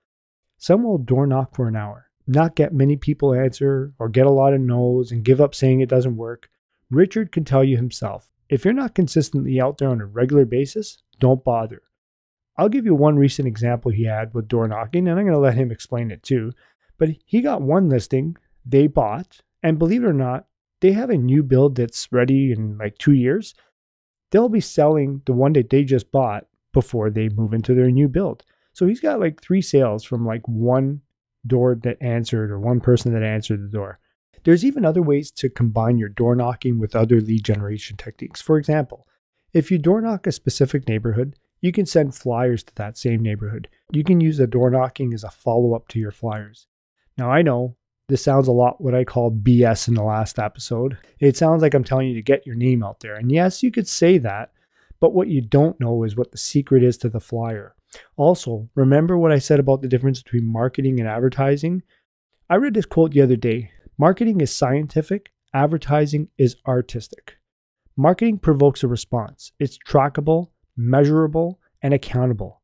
Some 0.59 0.83
will 0.83 0.99
door 0.99 1.25
knock 1.25 1.55
for 1.55 1.67
an 1.69 1.75
hour, 1.75 2.11
not 2.27 2.55
get 2.55 2.71
many 2.71 2.97
people 2.97 3.33
answer 3.33 3.93
or 3.97 4.09
get 4.09 4.27
a 4.27 4.29
lot 4.29 4.53
of 4.53 4.61
no's 4.61 5.11
and 5.11 5.25
give 5.25 5.41
up 5.41 5.55
saying 5.55 5.79
it 5.79 5.89
doesn't 5.89 6.17
work. 6.17 6.51
Richard 6.91 7.31
can 7.31 7.45
tell 7.45 7.63
you 7.63 7.77
himself 7.77 8.31
if 8.51 8.65
you're 8.65 8.73
not 8.73 8.93
consistently 8.93 9.59
out 9.61 9.77
there 9.77 9.89
on 9.89 10.01
a 10.01 10.05
regular 10.05 10.43
basis, 10.43 11.01
don't 11.19 11.43
bother. 11.43 11.81
I'll 12.57 12.69
give 12.69 12.85
you 12.85 12.93
one 12.93 13.15
recent 13.15 13.47
example 13.47 13.91
he 13.91 14.03
had 14.03 14.33
with 14.33 14.49
door 14.49 14.67
knocking, 14.67 15.07
and 15.07 15.17
I'm 15.17 15.25
going 15.25 15.33
to 15.33 15.39
let 15.39 15.55
him 15.55 15.71
explain 15.71 16.11
it 16.11 16.21
too. 16.21 16.51
But 16.99 17.09
he 17.25 17.41
got 17.41 17.61
one 17.61 17.87
listing 17.89 18.35
they 18.65 18.87
bought, 18.87 19.39
and 19.63 19.79
believe 19.79 20.03
it 20.03 20.07
or 20.07 20.13
not, 20.13 20.47
they 20.81 20.91
have 20.91 21.09
a 21.09 21.17
new 21.17 21.43
build 21.43 21.75
that's 21.75 22.11
ready 22.11 22.51
in 22.51 22.77
like 22.77 22.97
two 22.97 23.13
years. 23.13 23.55
They'll 24.31 24.49
be 24.49 24.59
selling 24.59 25.21
the 25.25 25.33
one 25.33 25.53
that 25.53 25.69
they 25.69 25.85
just 25.85 26.11
bought 26.11 26.45
before 26.73 27.09
they 27.09 27.29
move 27.29 27.53
into 27.53 27.73
their 27.73 27.89
new 27.89 28.09
build. 28.09 28.43
So 28.73 28.85
he's 28.85 28.99
got 28.99 29.19
like 29.19 29.41
three 29.41 29.61
sales 29.61 30.03
from 30.03 30.25
like 30.25 30.45
one 30.47 31.01
door 31.47 31.75
that 31.83 32.01
answered 32.01 32.51
or 32.51 32.59
one 32.59 32.81
person 32.81 33.13
that 33.13 33.23
answered 33.23 33.63
the 33.63 33.69
door. 33.69 33.99
There's 34.43 34.65
even 34.65 34.85
other 34.85 35.01
ways 35.01 35.31
to 35.31 35.49
combine 35.49 35.97
your 35.97 36.09
door 36.09 36.35
knocking 36.35 36.79
with 36.79 36.95
other 36.95 37.21
lead 37.21 37.43
generation 37.43 37.97
techniques. 37.97 38.41
For 38.41 38.57
example, 38.57 39.07
if 39.53 39.69
you 39.69 39.77
door 39.77 40.01
knock 40.01 40.25
a 40.25 40.31
specific 40.31 40.87
neighborhood, 40.87 41.35
you 41.59 41.71
can 41.71 41.85
send 41.85 42.15
flyers 42.15 42.63
to 42.63 42.75
that 42.75 42.97
same 42.97 43.21
neighborhood. 43.21 43.69
You 43.91 44.03
can 44.03 44.19
use 44.19 44.37
the 44.37 44.47
door 44.47 44.71
knocking 44.71 45.13
as 45.13 45.23
a 45.23 45.29
follow 45.29 45.75
up 45.75 45.87
to 45.89 45.99
your 45.99 46.11
flyers. 46.11 46.67
Now, 47.17 47.29
I 47.29 47.43
know 47.43 47.75
this 48.07 48.23
sounds 48.23 48.47
a 48.47 48.51
lot 48.51 48.81
what 48.81 48.95
I 48.95 49.03
call 49.03 49.31
BS 49.31 49.87
in 49.87 49.93
the 49.93 50.03
last 50.03 50.39
episode. 50.39 50.97
It 51.19 51.37
sounds 51.37 51.61
like 51.61 51.73
I'm 51.73 51.83
telling 51.83 52.07
you 52.09 52.15
to 52.15 52.21
get 52.21 52.47
your 52.47 52.55
name 52.55 52.83
out 52.83 52.99
there. 52.99 53.15
And 53.15 53.31
yes, 53.31 53.61
you 53.61 53.71
could 53.71 53.87
say 53.87 54.17
that, 54.17 54.51
but 54.99 55.13
what 55.13 55.27
you 55.27 55.41
don't 55.41 55.79
know 55.79 56.03
is 56.03 56.15
what 56.15 56.31
the 56.31 56.37
secret 56.37 56.83
is 56.83 56.97
to 56.97 57.09
the 57.09 57.19
flyer. 57.19 57.75
Also, 58.17 58.69
remember 58.73 59.17
what 59.17 59.31
I 59.31 59.39
said 59.39 59.59
about 59.59 59.81
the 59.81 59.87
difference 59.87 60.21
between 60.23 60.51
marketing 60.51 60.99
and 60.99 61.07
advertising? 61.07 61.83
I 62.49 62.55
read 62.55 62.73
this 62.73 62.85
quote 62.85 63.11
the 63.11 63.21
other 63.21 63.35
day 63.35 63.71
Marketing 64.01 64.41
is 64.41 64.51
scientific, 64.51 65.29
advertising 65.53 66.27
is 66.35 66.55
artistic. 66.67 67.37
Marketing 67.95 68.39
provokes 68.39 68.81
a 68.81 68.87
response, 68.87 69.51
it's 69.59 69.77
trackable, 69.77 70.47
measurable, 70.75 71.59
and 71.83 71.93
accountable. 71.93 72.63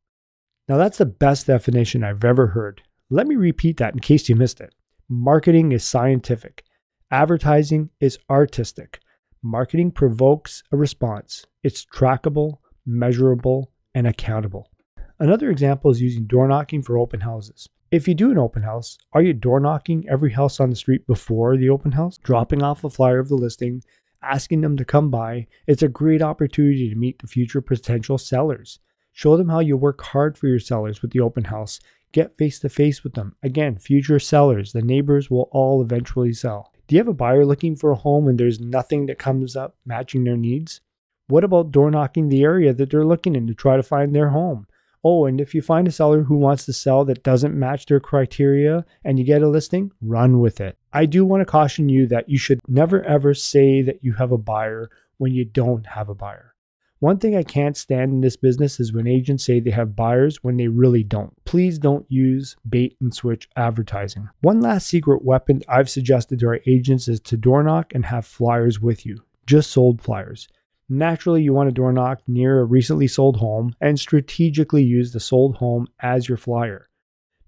Now, 0.68 0.78
that's 0.78 0.98
the 0.98 1.06
best 1.06 1.46
definition 1.46 2.02
I've 2.02 2.24
ever 2.24 2.48
heard. 2.48 2.82
Let 3.08 3.28
me 3.28 3.36
repeat 3.36 3.76
that 3.76 3.94
in 3.94 4.00
case 4.00 4.28
you 4.28 4.34
missed 4.34 4.60
it. 4.60 4.74
Marketing 5.08 5.70
is 5.70 5.84
scientific, 5.84 6.64
advertising 7.12 7.90
is 8.00 8.18
artistic. 8.28 8.98
Marketing 9.40 9.92
provokes 9.92 10.64
a 10.72 10.76
response, 10.76 11.46
it's 11.62 11.86
trackable, 11.86 12.58
measurable, 12.84 13.70
and 13.94 14.08
accountable. 14.08 14.72
Another 15.20 15.52
example 15.52 15.92
is 15.92 16.02
using 16.02 16.26
door 16.26 16.48
knocking 16.48 16.82
for 16.82 16.98
open 16.98 17.20
houses. 17.20 17.68
If 17.90 18.06
you 18.06 18.14
do 18.14 18.30
an 18.30 18.36
open 18.36 18.64
house, 18.64 18.98
are 19.14 19.22
you 19.22 19.32
door 19.32 19.60
knocking 19.60 20.06
every 20.10 20.32
house 20.32 20.60
on 20.60 20.68
the 20.68 20.76
street 20.76 21.06
before 21.06 21.56
the 21.56 21.70
open 21.70 21.92
house, 21.92 22.18
dropping 22.18 22.62
off 22.62 22.84
a 22.84 22.90
flyer 22.90 23.18
of 23.18 23.30
the 23.30 23.34
listing, 23.34 23.82
asking 24.22 24.60
them 24.60 24.76
to 24.76 24.84
come 24.84 25.10
by? 25.10 25.46
It's 25.66 25.82
a 25.82 25.88
great 25.88 26.20
opportunity 26.20 26.90
to 26.90 26.96
meet 26.96 27.18
the 27.18 27.26
future 27.26 27.62
potential 27.62 28.18
sellers. 28.18 28.78
Show 29.12 29.38
them 29.38 29.48
how 29.48 29.60
you 29.60 29.78
work 29.78 30.02
hard 30.02 30.36
for 30.36 30.48
your 30.48 30.58
sellers 30.58 31.00
with 31.00 31.12
the 31.12 31.20
open 31.20 31.44
house. 31.44 31.80
Get 32.12 32.36
face 32.36 32.58
to 32.60 32.68
face 32.68 33.02
with 33.02 33.14
them. 33.14 33.36
Again, 33.42 33.78
future 33.78 34.18
sellers, 34.18 34.72
the 34.72 34.82
neighbors 34.82 35.30
will 35.30 35.48
all 35.50 35.80
eventually 35.80 36.34
sell. 36.34 36.74
Do 36.88 36.94
you 36.94 37.00
have 37.00 37.08
a 37.08 37.14
buyer 37.14 37.46
looking 37.46 37.74
for 37.74 37.90
a 37.90 37.96
home 37.96 38.28
and 38.28 38.38
there's 38.38 38.60
nothing 38.60 39.06
that 39.06 39.18
comes 39.18 39.56
up 39.56 39.76
matching 39.86 40.24
their 40.24 40.36
needs? 40.36 40.82
What 41.28 41.42
about 41.42 41.72
door 41.72 41.90
knocking 41.90 42.28
the 42.28 42.42
area 42.42 42.74
that 42.74 42.90
they're 42.90 43.04
looking 43.06 43.34
in 43.34 43.46
to 43.46 43.54
try 43.54 43.76
to 43.76 43.82
find 43.82 44.14
their 44.14 44.28
home? 44.28 44.66
Oh, 45.04 45.26
and 45.26 45.40
if 45.40 45.54
you 45.54 45.62
find 45.62 45.86
a 45.86 45.92
seller 45.92 46.22
who 46.22 46.36
wants 46.36 46.64
to 46.66 46.72
sell 46.72 47.04
that 47.04 47.22
doesn't 47.22 47.58
match 47.58 47.86
their 47.86 48.00
criteria 48.00 48.84
and 49.04 49.18
you 49.18 49.24
get 49.24 49.42
a 49.42 49.48
listing, 49.48 49.92
run 50.00 50.40
with 50.40 50.60
it. 50.60 50.76
I 50.92 51.06
do 51.06 51.24
want 51.24 51.40
to 51.40 51.44
caution 51.44 51.88
you 51.88 52.06
that 52.08 52.28
you 52.28 52.38
should 52.38 52.60
never 52.66 53.02
ever 53.04 53.34
say 53.34 53.82
that 53.82 54.02
you 54.02 54.14
have 54.14 54.32
a 54.32 54.38
buyer 54.38 54.90
when 55.18 55.32
you 55.32 55.44
don't 55.44 55.86
have 55.86 56.08
a 56.08 56.14
buyer. 56.14 56.54
One 57.00 57.18
thing 57.18 57.36
I 57.36 57.44
can't 57.44 57.76
stand 57.76 58.12
in 58.12 58.22
this 58.22 58.36
business 58.36 58.80
is 58.80 58.92
when 58.92 59.06
agents 59.06 59.44
say 59.44 59.60
they 59.60 59.70
have 59.70 59.94
buyers 59.94 60.42
when 60.42 60.56
they 60.56 60.66
really 60.66 61.04
don't. 61.04 61.32
Please 61.44 61.78
don't 61.78 62.04
use 62.08 62.56
bait 62.68 62.96
and 63.00 63.14
switch 63.14 63.48
advertising. 63.54 64.28
One 64.40 64.60
last 64.60 64.88
secret 64.88 65.24
weapon 65.24 65.62
I've 65.68 65.88
suggested 65.88 66.40
to 66.40 66.48
our 66.48 66.60
agents 66.66 67.06
is 67.06 67.20
to 67.20 67.36
door 67.36 67.62
knock 67.62 67.94
and 67.94 68.04
have 68.06 68.26
flyers 68.26 68.80
with 68.80 69.06
you, 69.06 69.22
just 69.46 69.70
sold 69.70 70.02
flyers. 70.02 70.48
Naturally, 70.88 71.42
you 71.42 71.52
want 71.52 71.68
to 71.68 71.74
door 71.74 71.92
knock 71.92 72.20
near 72.26 72.60
a 72.60 72.64
recently 72.64 73.06
sold 73.06 73.36
home 73.36 73.74
and 73.80 74.00
strategically 74.00 74.82
use 74.82 75.12
the 75.12 75.20
sold 75.20 75.56
home 75.56 75.86
as 76.00 76.28
your 76.28 76.38
flyer. 76.38 76.88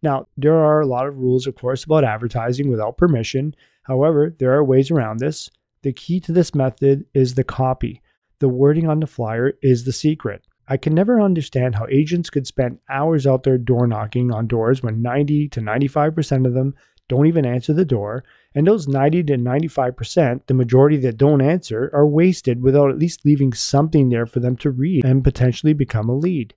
Now, 0.03 0.27
there 0.37 0.57
are 0.57 0.81
a 0.81 0.87
lot 0.87 1.07
of 1.07 1.17
rules, 1.17 1.47
of 1.47 1.55
course, 1.55 1.85
about 1.85 2.05
advertising 2.05 2.71
without 2.71 2.99
permission. 2.99 3.55
However, 3.85 4.35
there 4.39 4.53
are 4.53 4.65
ways 4.65 4.91
around 4.91 5.19
this. 5.19 5.51
The 5.83 5.93
key 5.93 6.21
to 6.21 6.33
this 6.33 6.55
method 6.55 7.07
is 7.15 7.35
the 7.35 7.45
copy. 7.45 8.03
The 8.39 8.49
wording 8.49 8.89
on 8.89 9.01
the 9.01 9.07
flyer 9.07 9.55
is 9.63 9.85
the 9.85 9.93
secret. 9.93 10.47
I 10.69 10.77
can 10.77 10.95
never 10.95 11.21
understand 11.21 11.75
how 11.75 11.87
agents 11.91 12.31
could 12.31 12.47
spend 12.47 12.79
hours 12.89 13.27
out 13.27 13.43
there 13.43 13.59
door 13.59 13.87
knocking 13.87 14.33
on 14.33 14.47
doors 14.47 14.83
when 14.83 15.03
90 15.03 15.49
to 15.49 15.61
95% 15.61 16.47
of 16.47 16.55
them 16.55 16.75
don't 17.11 17.27
even 17.27 17.45
answer 17.45 17.75
the 17.75 17.85
door, 17.85 18.25
and 18.55 18.67
those 18.67 18.89
90 18.89 19.25
to 19.25 19.37
95%, 19.37 20.47
the 20.47 20.55
majority 20.55 20.97
that 20.99 21.19
don't 21.19 21.43
answer, 21.43 21.91
are 21.93 22.07
wasted 22.07 22.63
without 22.63 22.89
at 22.89 22.99
least 22.99 23.27
leaving 23.27 23.53
something 23.53 24.09
there 24.09 24.27
for 24.27 24.41
them 24.41 24.57
to 24.59 24.71
read 24.71 25.05
and 25.05 25.23
potentially 25.23 25.75
become 25.75 26.09
a 26.09 26.15
lead. 26.15 26.55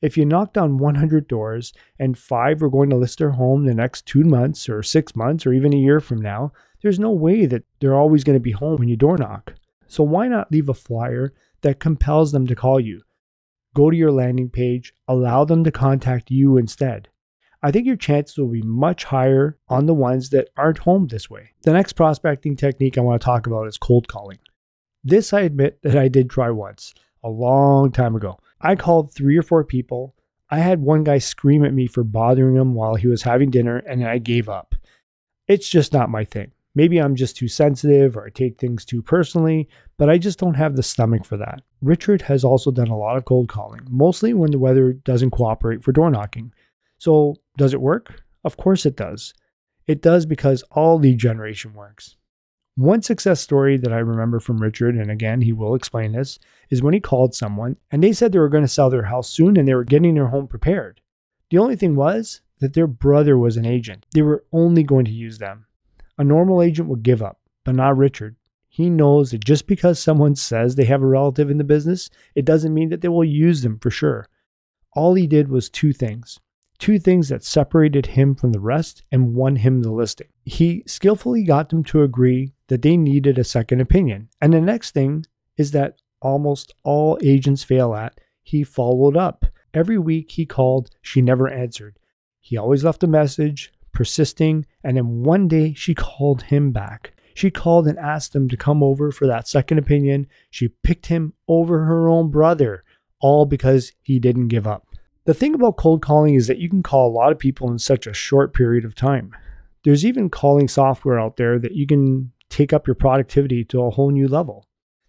If 0.00 0.16
you 0.16 0.24
knocked 0.24 0.58
on 0.58 0.78
100 0.78 1.28
doors 1.28 1.72
and 1.98 2.18
five 2.18 2.62
are 2.62 2.70
going 2.70 2.90
to 2.90 2.96
list 2.96 3.18
their 3.18 3.30
home 3.30 3.66
the 3.66 3.74
next 3.74 4.06
two 4.06 4.24
months 4.24 4.68
or 4.68 4.82
six 4.82 5.14
months 5.14 5.46
or 5.46 5.52
even 5.52 5.72
a 5.72 5.78
year 5.78 6.00
from 6.00 6.20
now, 6.20 6.52
there's 6.82 6.98
no 6.98 7.12
way 7.12 7.46
that 7.46 7.62
they're 7.78 7.94
always 7.94 8.24
going 8.24 8.36
to 8.36 8.40
be 8.40 8.50
home 8.50 8.78
when 8.78 8.88
you 8.88 8.96
door 8.96 9.16
knock. 9.16 9.54
So 9.86 10.02
why 10.02 10.26
not 10.26 10.50
leave 10.50 10.68
a 10.68 10.74
flyer 10.74 11.32
that 11.60 11.78
compels 11.78 12.32
them 12.32 12.46
to 12.48 12.56
call 12.56 12.80
you? 12.80 13.02
Go 13.74 13.90
to 13.90 13.96
your 13.96 14.10
landing 14.10 14.50
page, 14.50 14.92
allow 15.06 15.44
them 15.44 15.64
to 15.64 15.70
contact 15.70 16.30
you 16.30 16.56
instead. 16.56 17.08
I 17.64 17.70
think 17.70 17.86
your 17.86 17.96
chances 17.96 18.36
will 18.38 18.48
be 18.48 18.62
much 18.62 19.04
higher 19.04 19.56
on 19.68 19.86
the 19.86 19.94
ones 19.94 20.30
that 20.30 20.48
aren't 20.56 20.78
home 20.78 21.06
this 21.06 21.30
way. 21.30 21.52
The 21.62 21.72
next 21.72 21.92
prospecting 21.92 22.56
technique 22.56 22.98
I 22.98 23.02
want 23.02 23.20
to 23.20 23.24
talk 23.24 23.46
about 23.46 23.68
is 23.68 23.78
cold 23.78 24.08
calling. 24.08 24.38
This 25.04 25.32
I 25.32 25.42
admit 25.42 25.80
that 25.82 25.96
I 25.96 26.08
did 26.08 26.28
try 26.28 26.50
once, 26.50 26.92
a 27.22 27.28
long 27.28 27.92
time 27.92 28.16
ago. 28.16 28.38
I 28.60 28.74
called 28.74 29.14
three 29.14 29.36
or 29.36 29.42
four 29.42 29.64
people. 29.64 30.14
I 30.50 30.58
had 30.58 30.80
one 30.80 31.04
guy 31.04 31.18
scream 31.18 31.64
at 31.64 31.72
me 31.72 31.86
for 31.86 32.02
bothering 32.02 32.56
him 32.56 32.74
while 32.74 32.96
he 32.96 33.06
was 33.06 33.22
having 33.22 33.50
dinner, 33.50 33.78
and 33.78 34.04
I 34.06 34.18
gave 34.18 34.48
up. 34.48 34.74
It's 35.46 35.68
just 35.68 35.92
not 35.92 36.10
my 36.10 36.24
thing. 36.24 36.52
Maybe 36.74 36.98
I'm 36.98 37.16
just 37.16 37.36
too 37.36 37.48
sensitive 37.48 38.16
or 38.16 38.26
I 38.26 38.30
take 38.30 38.58
things 38.58 38.84
too 38.84 39.02
personally, 39.02 39.68
but 39.98 40.08
I 40.08 40.18
just 40.18 40.38
don't 40.38 40.54
have 40.54 40.74
the 40.74 40.82
stomach 40.82 41.24
for 41.24 41.36
that. 41.36 41.62
Richard 41.80 42.22
has 42.22 42.44
also 42.44 42.70
done 42.70 42.88
a 42.88 42.96
lot 42.96 43.16
of 43.16 43.24
cold 43.24 43.48
calling, 43.48 43.80
mostly 43.90 44.32
when 44.34 44.50
the 44.50 44.58
weather 44.58 44.92
doesn't 44.92 45.30
cooperate 45.30 45.82
for 45.82 45.92
door 45.92 46.10
knocking. 46.10 46.52
So, 47.02 47.34
does 47.56 47.74
it 47.74 47.80
work? 47.80 48.22
Of 48.44 48.56
course 48.56 48.86
it 48.86 48.94
does. 48.94 49.34
It 49.88 50.02
does 50.02 50.24
because 50.24 50.62
all 50.70 51.00
lead 51.00 51.18
generation 51.18 51.74
works. 51.74 52.14
One 52.76 53.02
success 53.02 53.40
story 53.40 53.76
that 53.78 53.92
I 53.92 53.98
remember 53.98 54.38
from 54.38 54.62
Richard, 54.62 54.94
and 54.94 55.10
again, 55.10 55.40
he 55.40 55.52
will 55.52 55.74
explain 55.74 56.12
this, 56.12 56.38
is 56.70 56.80
when 56.80 56.94
he 56.94 57.00
called 57.00 57.34
someone 57.34 57.76
and 57.90 58.04
they 58.04 58.12
said 58.12 58.30
they 58.30 58.38
were 58.38 58.48
going 58.48 58.62
to 58.62 58.68
sell 58.68 58.88
their 58.88 59.02
house 59.02 59.28
soon 59.28 59.56
and 59.56 59.66
they 59.66 59.74
were 59.74 59.82
getting 59.82 60.14
their 60.14 60.28
home 60.28 60.46
prepared. 60.46 61.00
The 61.50 61.58
only 61.58 61.74
thing 61.74 61.96
was 61.96 62.40
that 62.60 62.74
their 62.74 62.86
brother 62.86 63.36
was 63.36 63.56
an 63.56 63.66
agent. 63.66 64.06
They 64.14 64.22
were 64.22 64.44
only 64.52 64.84
going 64.84 65.06
to 65.06 65.10
use 65.10 65.38
them. 65.38 65.66
A 66.18 66.22
normal 66.22 66.62
agent 66.62 66.88
would 66.88 67.02
give 67.02 67.20
up, 67.20 67.40
but 67.64 67.74
not 67.74 67.96
Richard. 67.96 68.36
He 68.68 68.88
knows 68.88 69.32
that 69.32 69.44
just 69.44 69.66
because 69.66 69.98
someone 69.98 70.36
says 70.36 70.76
they 70.76 70.84
have 70.84 71.02
a 71.02 71.06
relative 71.06 71.50
in 71.50 71.58
the 71.58 71.64
business, 71.64 72.10
it 72.36 72.44
doesn't 72.44 72.72
mean 72.72 72.90
that 72.90 73.00
they 73.00 73.08
will 73.08 73.24
use 73.24 73.62
them 73.62 73.80
for 73.80 73.90
sure. 73.90 74.28
All 74.92 75.14
he 75.14 75.26
did 75.26 75.48
was 75.48 75.68
two 75.68 75.92
things 75.92 76.38
two 76.78 76.98
things 76.98 77.28
that 77.28 77.44
separated 77.44 78.06
him 78.06 78.34
from 78.34 78.52
the 78.52 78.60
rest 78.60 79.02
and 79.12 79.34
won 79.34 79.56
him 79.56 79.82
the 79.82 79.92
listing. 79.92 80.28
He 80.44 80.82
skillfully 80.86 81.44
got 81.44 81.68
them 81.68 81.84
to 81.84 82.02
agree 82.02 82.52
that 82.68 82.82
they 82.82 82.96
needed 82.96 83.38
a 83.38 83.44
second 83.44 83.80
opinion. 83.80 84.28
And 84.40 84.52
the 84.52 84.60
next 84.60 84.92
thing 84.92 85.24
is 85.56 85.70
that 85.72 86.00
almost 86.20 86.74
all 86.82 87.18
agents 87.22 87.62
fail 87.62 87.94
at, 87.94 88.18
he 88.42 88.64
followed 88.64 89.16
up. 89.16 89.46
Every 89.74 89.98
week 89.98 90.32
he 90.32 90.44
called, 90.44 90.90
she 91.00 91.22
never 91.22 91.48
answered. 91.48 91.98
He 92.40 92.56
always 92.56 92.84
left 92.84 93.04
a 93.04 93.06
message, 93.06 93.72
persisting, 93.92 94.66
and 94.82 94.96
then 94.96 95.22
one 95.22 95.48
day 95.48 95.74
she 95.74 95.94
called 95.94 96.42
him 96.42 96.72
back. 96.72 97.12
She 97.34 97.50
called 97.50 97.86
and 97.86 97.98
asked 97.98 98.34
him 98.34 98.48
to 98.48 98.56
come 98.56 98.82
over 98.82 99.10
for 99.10 99.26
that 99.26 99.48
second 99.48 99.78
opinion. 99.78 100.26
She 100.50 100.68
picked 100.68 101.06
him 101.06 101.32
over 101.48 101.84
her 101.84 102.08
own 102.08 102.30
brother, 102.30 102.84
all 103.20 103.46
because 103.46 103.92
he 104.02 104.18
didn't 104.18 104.48
give 104.48 104.66
up. 104.66 104.86
The 105.24 105.34
thing 105.34 105.54
about 105.54 105.76
cold 105.76 106.02
calling 106.02 106.34
is 106.34 106.48
that 106.48 106.58
you 106.58 106.68
can 106.68 106.82
call 106.82 107.08
a 107.08 107.12
lot 107.12 107.30
of 107.30 107.38
people 107.38 107.70
in 107.70 107.78
such 107.78 108.08
a 108.08 108.12
short 108.12 108.52
period 108.52 108.84
of 108.84 108.96
time. 108.96 109.32
There's 109.84 110.04
even 110.04 110.28
calling 110.28 110.66
software 110.66 111.20
out 111.20 111.36
there 111.36 111.60
that 111.60 111.76
you 111.76 111.86
can 111.86 112.32
take 112.48 112.72
up 112.72 112.88
your 112.88 112.96
productivity 112.96 113.64
to 113.66 113.82
a 113.82 113.90
whole 113.90 114.10
new 114.10 114.26
level. 114.26 114.66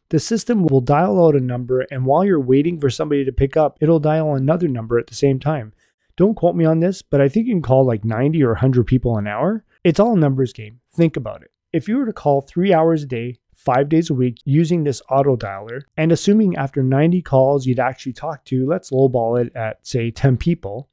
The 0.10 0.20
system 0.20 0.66
will 0.66 0.82
dial 0.82 1.26
out 1.26 1.36
a 1.36 1.40
number, 1.40 1.82
and 1.90 2.06
while 2.06 2.24
you're 2.24 2.40
waiting 2.40 2.80
for 2.80 2.92
somebody 2.92 3.26
to 3.26 3.32
pick 3.32 3.58
up, 3.58 3.78
it'll 3.82 4.00
dial 4.00 4.36
another 4.36 4.68
number 4.68 5.00
at 5.00 5.08
the 5.08 5.16
same 5.16 5.40
time. 5.40 5.74
Don't 6.16 6.36
quote 6.36 6.56
me 6.56 6.66
on 6.66 6.80
this, 6.80 7.02
but 7.02 7.20
I 7.20 7.28
think 7.28 7.48
you 7.48 7.54
can 7.54 7.64
call 7.64 7.84
like 7.84 8.06
90 8.06 8.44
or 8.44 8.50
100 8.50 8.86
people 8.86 9.18
an 9.18 9.26
hour. 9.26 9.66
It's 9.84 10.00
all 10.00 10.14
a 10.14 10.20
numbers 10.20 10.54
game. 10.54 10.80
Think 10.92 11.18
about 11.18 11.42
it. 11.42 11.50
If 11.72 11.88
you 11.88 11.98
were 11.98 12.06
to 12.06 12.14
call 12.14 12.42
three 12.42 12.72
hours 12.72 13.02
a 13.02 13.08
day, 13.08 13.40
five 13.64 13.90
days 13.90 14.10
a 14.10 14.14
week 14.14 14.40
using 14.46 14.84
this 14.84 15.02
auto 15.10 15.36
dialer, 15.36 15.82
and 15.98 16.12
assuming 16.12 16.56
after 16.56 16.84
90 16.84 17.22
calls 17.22 17.66
you'd 17.66 17.80
actually 17.80 18.14
talk 18.14 18.44
to, 18.46 18.66
let's 18.66 18.92
lowball 18.92 19.44
it 19.44 19.56
at 19.56 19.86
say 19.86 20.12
10 20.12 20.38
people. 20.38 20.90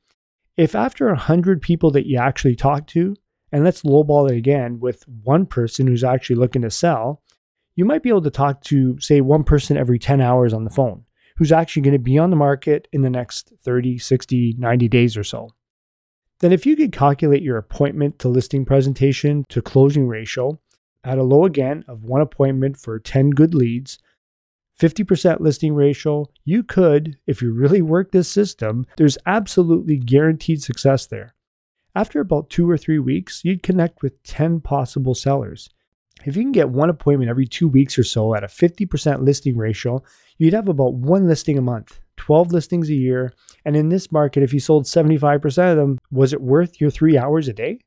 If 0.56 0.74
after 0.74 1.06
100 1.06 1.62
people 1.62 1.90
that 1.92 2.06
you 2.06 2.18
actually 2.18 2.56
talk 2.56 2.86
to, 2.88 3.16
and 3.52 3.64
let's 3.64 3.82
lowball 3.82 4.30
it 4.30 4.36
again 4.36 4.78
with 4.78 5.06
one 5.22 5.46
person 5.46 5.86
who's 5.86 6.04
actually 6.04 6.36
looking 6.36 6.62
to 6.62 6.70
sell, 6.70 7.22
you 7.74 7.84
might 7.84 8.02
be 8.02 8.08
able 8.08 8.22
to 8.22 8.30
talk 8.30 8.62
to, 8.64 8.98
say, 9.00 9.20
one 9.20 9.44
person 9.44 9.76
every 9.76 9.98
10 9.98 10.20
hours 10.20 10.52
on 10.52 10.64
the 10.64 10.70
phone 10.70 11.04
who's 11.36 11.52
actually 11.52 11.82
going 11.82 11.92
to 11.92 11.98
be 11.98 12.18
on 12.18 12.28
the 12.28 12.36
market 12.36 12.86
in 12.92 13.00
the 13.00 13.08
next 13.08 13.52
30, 13.64 13.96
60, 13.96 14.56
90 14.58 14.88
days 14.88 15.16
or 15.16 15.24
so. 15.24 15.48
Then, 16.40 16.52
if 16.52 16.66
you 16.66 16.76
could 16.76 16.92
calculate 16.92 17.42
your 17.42 17.56
appointment 17.56 18.18
to 18.18 18.28
listing 18.28 18.64
presentation 18.64 19.44
to 19.48 19.62
closing 19.62 20.06
ratio 20.06 20.60
at 21.04 21.18
a 21.18 21.22
low 21.22 21.44
again 21.44 21.84
of 21.88 22.04
one 22.04 22.20
appointment 22.20 22.76
for 22.76 22.98
10 22.98 23.30
good 23.30 23.54
leads, 23.54 23.98
50% 24.80 25.40
listing 25.40 25.74
ratio, 25.74 26.26
you 26.44 26.62
could, 26.62 27.18
if 27.26 27.42
you 27.42 27.52
really 27.52 27.82
work 27.82 28.12
this 28.12 28.28
system, 28.28 28.86
there's 28.96 29.18
absolutely 29.26 29.98
guaranteed 29.98 30.62
success 30.62 31.06
there. 31.06 31.34
After 31.94 32.20
about 32.20 32.50
two 32.50 32.70
or 32.70 32.78
three 32.78 32.98
weeks, 32.98 33.44
you'd 33.44 33.62
connect 33.62 34.02
with 34.02 34.22
10 34.22 34.60
possible 34.60 35.14
sellers. 35.14 35.68
If 36.24 36.36
you 36.36 36.42
can 36.42 36.52
get 36.52 36.70
one 36.70 36.90
appointment 36.90 37.30
every 37.30 37.46
two 37.46 37.68
weeks 37.68 37.98
or 37.98 38.04
so 38.04 38.34
at 38.34 38.44
a 38.44 38.46
50% 38.46 39.22
listing 39.22 39.56
ratio, 39.56 40.02
you'd 40.38 40.54
have 40.54 40.68
about 40.68 40.94
one 40.94 41.26
listing 41.26 41.58
a 41.58 41.62
month, 41.62 42.00
12 42.16 42.52
listings 42.52 42.90
a 42.90 42.94
year. 42.94 43.32
And 43.64 43.76
in 43.76 43.88
this 43.88 44.12
market, 44.12 44.42
if 44.42 44.52
you 44.52 44.60
sold 44.60 44.84
75% 44.84 45.70
of 45.70 45.76
them, 45.76 45.98
was 46.10 46.32
it 46.32 46.40
worth 46.40 46.80
your 46.80 46.90
three 46.90 47.18
hours 47.18 47.48
a 47.48 47.52
day? 47.52 47.80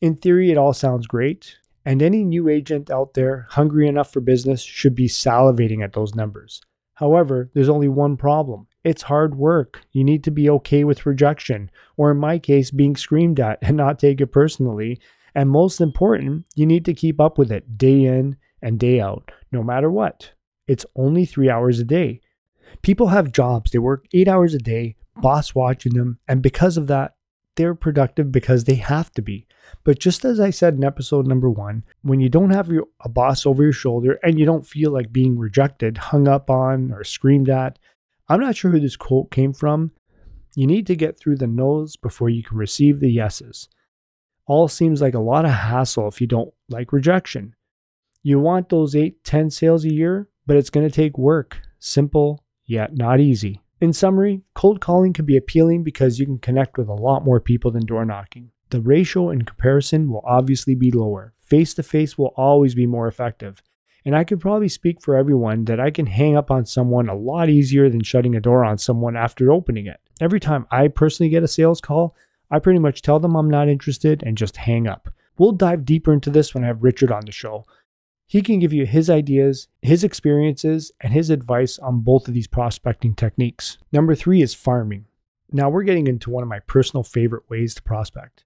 In 0.00 0.16
theory, 0.16 0.50
it 0.50 0.58
all 0.58 0.72
sounds 0.72 1.06
great. 1.06 1.56
And 1.84 2.02
any 2.02 2.24
new 2.24 2.48
agent 2.48 2.90
out 2.90 3.14
there 3.14 3.46
hungry 3.50 3.88
enough 3.88 4.12
for 4.12 4.20
business 4.20 4.62
should 4.62 4.94
be 4.94 5.08
salivating 5.08 5.82
at 5.82 5.92
those 5.92 6.14
numbers. 6.14 6.62
However, 6.94 7.50
there's 7.54 7.68
only 7.68 7.88
one 7.88 8.16
problem 8.16 8.66
it's 8.84 9.02
hard 9.02 9.36
work. 9.36 9.80
You 9.92 10.04
need 10.04 10.22
to 10.24 10.30
be 10.30 10.50
okay 10.50 10.84
with 10.84 11.06
rejection, 11.06 11.70
or 11.96 12.10
in 12.10 12.18
my 12.18 12.38
case, 12.38 12.70
being 12.70 12.96
screamed 12.96 13.40
at 13.40 13.58
and 13.62 13.76
not 13.76 13.98
take 13.98 14.20
it 14.20 14.26
personally 14.26 15.00
and 15.34 15.50
most 15.50 15.80
important, 15.80 16.46
you 16.54 16.64
need 16.66 16.84
to 16.84 16.94
keep 16.94 17.20
up 17.20 17.38
with 17.38 17.50
it 17.50 17.76
day 17.76 18.04
in 18.04 18.36
and 18.62 18.78
day 18.78 19.00
out, 19.00 19.32
no 19.50 19.62
matter 19.62 19.90
what. 19.90 20.32
It's 20.68 20.86
only 20.96 21.24
three 21.24 21.50
hours 21.50 21.80
a 21.80 21.84
day. 21.84 22.20
People 22.82 23.08
have 23.08 23.32
jobs, 23.32 23.70
they 23.70 23.78
work 23.78 24.06
eight 24.14 24.28
hours 24.28 24.54
a 24.54 24.58
day, 24.58 24.96
boss 25.16 25.54
watching 25.54 25.94
them, 25.94 26.18
and 26.28 26.42
because 26.42 26.76
of 26.76 26.86
that, 26.86 27.14
they're 27.56 27.74
productive 27.74 28.32
because 28.32 28.64
they 28.64 28.74
have 28.76 29.12
to 29.12 29.22
be. 29.22 29.46
But 29.84 29.98
just 29.98 30.24
as 30.24 30.40
I 30.40 30.50
said 30.50 30.74
in 30.74 30.84
episode 30.84 31.26
number 31.26 31.50
one, 31.50 31.84
when 32.02 32.20
you 32.20 32.28
don't 32.28 32.50
have 32.50 32.68
your, 32.68 32.86
a 33.00 33.08
boss 33.08 33.46
over 33.46 33.62
your 33.62 33.72
shoulder 33.72 34.18
and 34.22 34.38
you 34.38 34.44
don't 34.44 34.66
feel 34.66 34.90
like 34.92 35.12
being 35.12 35.38
rejected, 35.38 35.96
hung 35.96 36.28
up 36.28 36.50
on, 36.50 36.92
or 36.92 37.04
screamed 37.04 37.48
at, 37.48 37.78
I'm 38.28 38.40
not 38.40 38.56
sure 38.56 38.70
who 38.70 38.80
this 38.80 38.96
quote 38.96 39.30
came 39.30 39.52
from. 39.52 39.92
You 40.54 40.66
need 40.66 40.86
to 40.86 40.96
get 40.96 41.18
through 41.18 41.36
the 41.36 41.46
no's 41.46 41.96
before 41.96 42.28
you 42.28 42.42
can 42.42 42.56
receive 42.56 43.00
the 43.00 43.10
yeses 43.10 43.68
all 44.46 44.68
seems 44.68 45.00
like 45.00 45.14
a 45.14 45.20
lot 45.20 45.44
of 45.44 45.50
hassle 45.50 46.08
if 46.08 46.20
you 46.20 46.26
don't 46.26 46.52
like 46.68 46.92
rejection. 46.92 47.54
You 48.22 48.38
want 48.38 48.68
those 48.68 48.94
8, 48.94 49.22
10 49.24 49.50
sales 49.50 49.84
a 49.84 49.92
year, 49.92 50.28
but 50.46 50.56
it's 50.56 50.70
going 50.70 50.88
to 50.88 50.94
take 50.94 51.18
work. 51.18 51.60
Simple, 51.78 52.44
yet 52.64 52.94
not 52.94 53.20
easy. 53.20 53.60
In 53.80 53.92
summary, 53.92 54.42
cold 54.54 54.80
calling 54.80 55.12
can 55.12 55.24
be 55.24 55.36
appealing 55.36 55.82
because 55.82 56.18
you 56.18 56.26
can 56.26 56.38
connect 56.38 56.78
with 56.78 56.88
a 56.88 56.94
lot 56.94 57.24
more 57.24 57.40
people 57.40 57.70
than 57.70 57.84
door 57.84 58.04
knocking. 58.04 58.50
The 58.70 58.80
ratio 58.80 59.30
in 59.30 59.42
comparison 59.42 60.10
will 60.10 60.22
obviously 60.24 60.74
be 60.74 60.90
lower. 60.90 61.32
Face 61.42 61.74
to 61.74 61.82
face 61.82 62.16
will 62.16 62.32
always 62.36 62.74
be 62.74 62.86
more 62.86 63.08
effective. 63.08 63.62
And 64.04 64.14
I 64.14 64.24
could 64.24 64.40
probably 64.40 64.68
speak 64.68 65.00
for 65.02 65.16
everyone 65.16 65.64
that 65.64 65.80
I 65.80 65.90
can 65.90 66.06
hang 66.06 66.36
up 66.36 66.50
on 66.50 66.66
someone 66.66 67.08
a 67.08 67.14
lot 67.14 67.48
easier 67.48 67.88
than 67.88 68.02
shutting 68.02 68.36
a 68.36 68.40
door 68.40 68.64
on 68.64 68.78
someone 68.78 69.16
after 69.16 69.50
opening 69.50 69.86
it. 69.86 70.00
Every 70.20 70.40
time 70.40 70.66
I 70.70 70.88
personally 70.88 71.30
get 71.30 71.42
a 71.42 71.48
sales 71.48 71.80
call, 71.80 72.14
I 72.50 72.58
pretty 72.58 72.78
much 72.78 73.02
tell 73.02 73.18
them 73.18 73.34
I'm 73.34 73.50
not 73.50 73.68
interested 73.68 74.22
and 74.24 74.36
just 74.36 74.56
hang 74.56 74.86
up. 74.86 75.08
We'll 75.38 75.52
dive 75.52 75.84
deeper 75.84 76.12
into 76.12 76.30
this 76.30 76.54
when 76.54 76.62
I 76.64 76.68
have 76.68 76.84
Richard 76.84 77.10
on 77.10 77.24
the 77.24 77.32
show. 77.32 77.64
He 78.26 78.42
can 78.42 78.58
give 78.58 78.72
you 78.72 78.86
his 78.86 79.10
ideas, 79.10 79.68
his 79.82 80.02
experiences, 80.02 80.92
and 81.00 81.12
his 81.12 81.30
advice 81.30 81.78
on 81.78 82.00
both 82.00 82.26
of 82.26 82.34
these 82.34 82.46
prospecting 82.46 83.14
techniques. 83.14 83.78
Number 83.92 84.14
three 84.14 84.42
is 84.42 84.54
farming. 84.54 85.06
Now 85.52 85.68
we're 85.68 85.82
getting 85.82 86.06
into 86.06 86.30
one 86.30 86.42
of 86.42 86.48
my 86.48 86.60
personal 86.60 87.02
favorite 87.04 87.48
ways 87.48 87.74
to 87.74 87.82
prospect. 87.82 88.44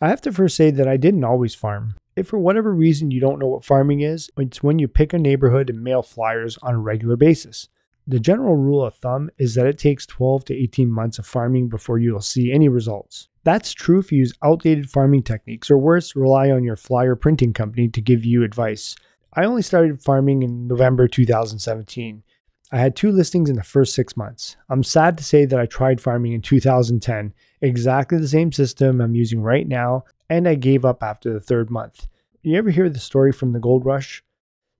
I 0.00 0.08
have 0.08 0.20
to 0.22 0.32
first 0.32 0.56
say 0.56 0.70
that 0.70 0.88
I 0.88 0.96
didn't 0.96 1.24
always 1.24 1.54
farm. 1.54 1.94
If 2.16 2.28
for 2.28 2.38
whatever 2.38 2.72
reason 2.72 3.10
you 3.10 3.20
don't 3.20 3.38
know 3.38 3.46
what 3.46 3.64
farming 3.64 4.00
is, 4.00 4.30
it's 4.38 4.62
when 4.62 4.78
you 4.78 4.88
pick 4.88 5.12
a 5.12 5.18
neighborhood 5.18 5.70
and 5.70 5.84
mail 5.84 6.02
flyers 6.02 6.58
on 6.62 6.74
a 6.74 6.78
regular 6.78 7.16
basis. 7.16 7.68
The 8.06 8.20
general 8.20 8.56
rule 8.56 8.84
of 8.84 8.94
thumb 8.96 9.30
is 9.36 9.54
that 9.54 9.66
it 9.66 9.78
takes 9.78 10.06
12 10.06 10.46
to 10.46 10.54
18 10.54 10.90
months 10.90 11.18
of 11.18 11.26
farming 11.26 11.68
before 11.68 11.98
you'll 11.98 12.20
see 12.20 12.52
any 12.52 12.68
results. 12.68 13.28
That's 13.46 13.72
true 13.72 14.00
if 14.00 14.10
you 14.10 14.18
use 14.18 14.34
outdated 14.42 14.90
farming 14.90 15.22
techniques, 15.22 15.70
or 15.70 15.78
worse, 15.78 16.16
rely 16.16 16.50
on 16.50 16.64
your 16.64 16.74
flyer 16.74 17.14
printing 17.14 17.52
company 17.52 17.86
to 17.90 18.00
give 18.00 18.24
you 18.24 18.42
advice. 18.42 18.96
I 19.34 19.44
only 19.44 19.62
started 19.62 20.02
farming 20.02 20.42
in 20.42 20.66
November 20.66 21.06
2017. 21.06 22.24
I 22.72 22.76
had 22.76 22.96
two 22.96 23.12
listings 23.12 23.48
in 23.48 23.54
the 23.54 23.62
first 23.62 23.94
six 23.94 24.16
months. 24.16 24.56
I'm 24.68 24.82
sad 24.82 25.16
to 25.18 25.22
say 25.22 25.44
that 25.44 25.60
I 25.60 25.66
tried 25.66 26.00
farming 26.00 26.32
in 26.32 26.42
2010, 26.42 27.32
exactly 27.60 28.18
the 28.18 28.26
same 28.26 28.50
system 28.50 29.00
I'm 29.00 29.14
using 29.14 29.40
right 29.40 29.68
now, 29.68 30.02
and 30.28 30.48
I 30.48 30.56
gave 30.56 30.84
up 30.84 31.04
after 31.04 31.32
the 31.32 31.38
third 31.38 31.70
month. 31.70 32.08
You 32.42 32.58
ever 32.58 32.70
hear 32.70 32.90
the 32.90 32.98
story 32.98 33.30
from 33.30 33.52
the 33.52 33.60
gold 33.60 33.84
rush? 33.84 34.24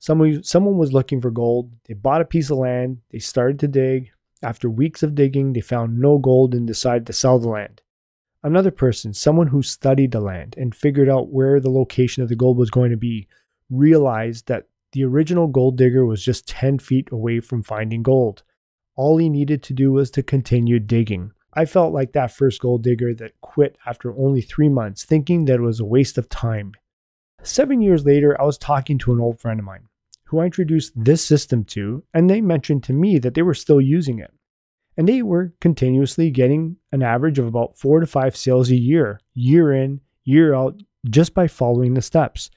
Someone, 0.01 0.43
someone 0.43 0.77
was 0.77 0.93
looking 0.93 1.21
for 1.21 1.31
gold. 1.31 1.71
They 1.87 1.95
bought 1.95 2.21
a 2.21 2.25
piece 2.25 2.51
of 2.51 2.59
land. 2.59 2.99
They 3.13 3.21
started 3.21 3.61
to 3.61 3.69
dig. 3.69 4.11
After 4.43 4.69
weeks 4.69 5.05
of 5.05 5.15
digging, 5.15 5.53
they 5.53 5.61
found 5.61 6.01
no 6.01 6.19
gold 6.19 6.53
and 6.53 6.67
decided 6.67 7.07
to 7.07 7.13
sell 7.13 7.39
the 7.39 7.49
land. 7.49 7.81
Another 8.47 8.71
person, 8.71 9.13
someone 9.13 9.49
who 9.49 9.61
studied 9.61 10.13
the 10.13 10.21
land 10.21 10.55
and 10.57 10.73
figured 10.73 11.09
out 11.09 11.33
where 11.33 11.59
the 11.59 11.69
location 11.69 12.23
of 12.23 12.29
the 12.29 12.37
gold 12.37 12.57
was 12.57 12.71
going 12.71 12.93
to 12.93 12.97
be, 12.97 13.27
realized 13.71 14.47
that 14.47 14.69
the 14.93 15.03
original 15.03 15.49
gold 15.49 15.77
digger 15.77 16.07
was 16.07 16.23
just 16.23 16.47
10 16.47 16.79
feet 16.79 17.09
away 17.11 17.41
from 17.41 17.65
finding 17.65 18.05
gold. 18.05 18.45
All 18.95 19.17
he 19.17 19.29
needed 19.29 19.65
to 19.65 19.73
do 19.73 19.91
was 19.91 20.13
to 20.13 20.23
continue 20.23 20.79
digging. 20.79 21.33
I 21.55 21.65
felt 21.65 21.93
like 21.93 22.13
that 22.13 22.31
first 22.31 22.61
gold 22.61 22.85
digger 22.85 23.13
that 23.15 23.33
quit 23.41 23.77
after 23.85 24.17
only 24.17 24.43
three 24.43 24.69
months, 24.69 25.03
thinking 25.03 25.47
that 25.47 25.57
it 25.57 25.63
was 25.63 25.81
a 25.81 25.85
waste 25.85 26.17
of 26.17 26.29
time. 26.29 26.71
Seven 27.43 27.83
years 27.83 28.07
later, 28.07 28.41
I 28.41 28.45
was 28.45 28.59
talking 28.59 28.97
to 28.99 29.13
an 29.13 29.21
old 29.21 29.41
friend 29.41 29.59
of 29.59 29.67
mine 29.67 29.89
who 30.27 30.39
I 30.39 30.45
introduced 30.45 30.93
this 30.95 31.25
system 31.25 31.65
to, 31.65 32.05
and 32.15 32.31
they 32.31 32.41
mentioned 32.41 32.85
to 32.85 32.93
me 32.93 33.19
that 33.19 33.35
they 33.35 33.43
were 33.43 33.55
still 33.55 33.81
using 33.81 34.21
it. 34.21 34.33
And 34.97 35.09
they 35.09 35.23
were 35.23 35.53
continuously 35.61 36.31
getting 36.31 36.77
an 36.93 37.03
average 37.03 37.39
of 37.39 37.47
about 37.47 37.79
four 37.79 38.01
to 38.01 38.07
five 38.07 38.37
sales 38.37 38.71
a 38.71 38.77
year, 38.77 39.21
year 39.35 39.73
in, 39.73 40.01
year 40.25 40.55
out, 40.55 40.81
just 41.09 41.35
by 41.35 41.49
following 41.49 41.95
the 41.95 42.03
steps. 42.03 42.51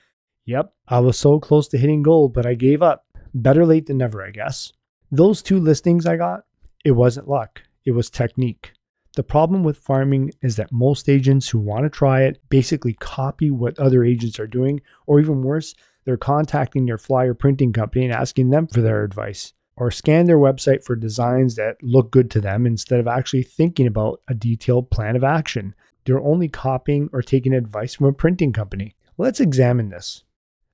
Yep, 0.45 0.73
I 0.87 0.99
was 0.99 1.17
so 1.17 1.39
close 1.39 1.67
to 1.69 1.77
hitting 1.77 2.01
gold, 2.01 2.33
but 2.33 2.45
I 2.45 2.53
gave 2.55 2.81
up. 2.81 3.05
Better 3.33 3.65
late 3.65 3.85
than 3.85 3.97
never, 3.97 4.23
I 4.23 4.31
guess. 4.31 4.71
Those 5.11 5.41
two 5.41 5.59
listings 5.59 6.05
I 6.05 6.17
got, 6.17 6.45
it 6.83 6.91
wasn't 6.91 7.27
luck, 7.27 7.61
it 7.85 7.91
was 7.91 8.09
technique. 8.09 8.73
The 9.15 9.23
problem 9.23 9.63
with 9.63 9.77
farming 9.77 10.31
is 10.41 10.55
that 10.55 10.71
most 10.71 11.09
agents 11.09 11.49
who 11.49 11.59
want 11.59 11.83
to 11.83 11.89
try 11.89 12.23
it 12.23 12.41
basically 12.49 12.93
copy 12.93 13.51
what 13.51 13.77
other 13.77 14.03
agents 14.03 14.39
are 14.39 14.47
doing, 14.47 14.81
or 15.07 15.19
even 15.19 15.43
worse, 15.43 15.75
they're 16.05 16.17
contacting 16.17 16.85
their 16.85 16.97
flyer 16.97 17.33
printing 17.33 17.73
company 17.73 18.05
and 18.05 18.13
asking 18.13 18.49
them 18.49 18.67
for 18.67 18.81
their 18.81 19.03
advice, 19.03 19.53
or 19.79 19.89
scan 19.89 20.25
their 20.25 20.37
website 20.37 20.83
for 20.83 20.95
designs 20.95 21.55
that 21.55 21.81
look 21.81 22.11
good 22.11 22.29
to 22.31 22.41
them 22.41 22.67
instead 22.67 22.99
of 22.99 23.07
actually 23.07 23.43
thinking 23.43 23.87
about 23.87 24.21
a 24.27 24.33
detailed 24.33 24.91
plan 24.91 25.15
of 25.15 25.23
action. 25.23 25.73
They're 26.05 26.19
only 26.19 26.49
copying 26.49 27.09
or 27.13 27.21
taking 27.21 27.53
advice 27.53 27.95
from 27.95 28.07
a 28.07 28.13
printing 28.13 28.51
company. 28.51 28.95
Let's 29.17 29.39
examine 29.39 29.89
this. 29.89 30.23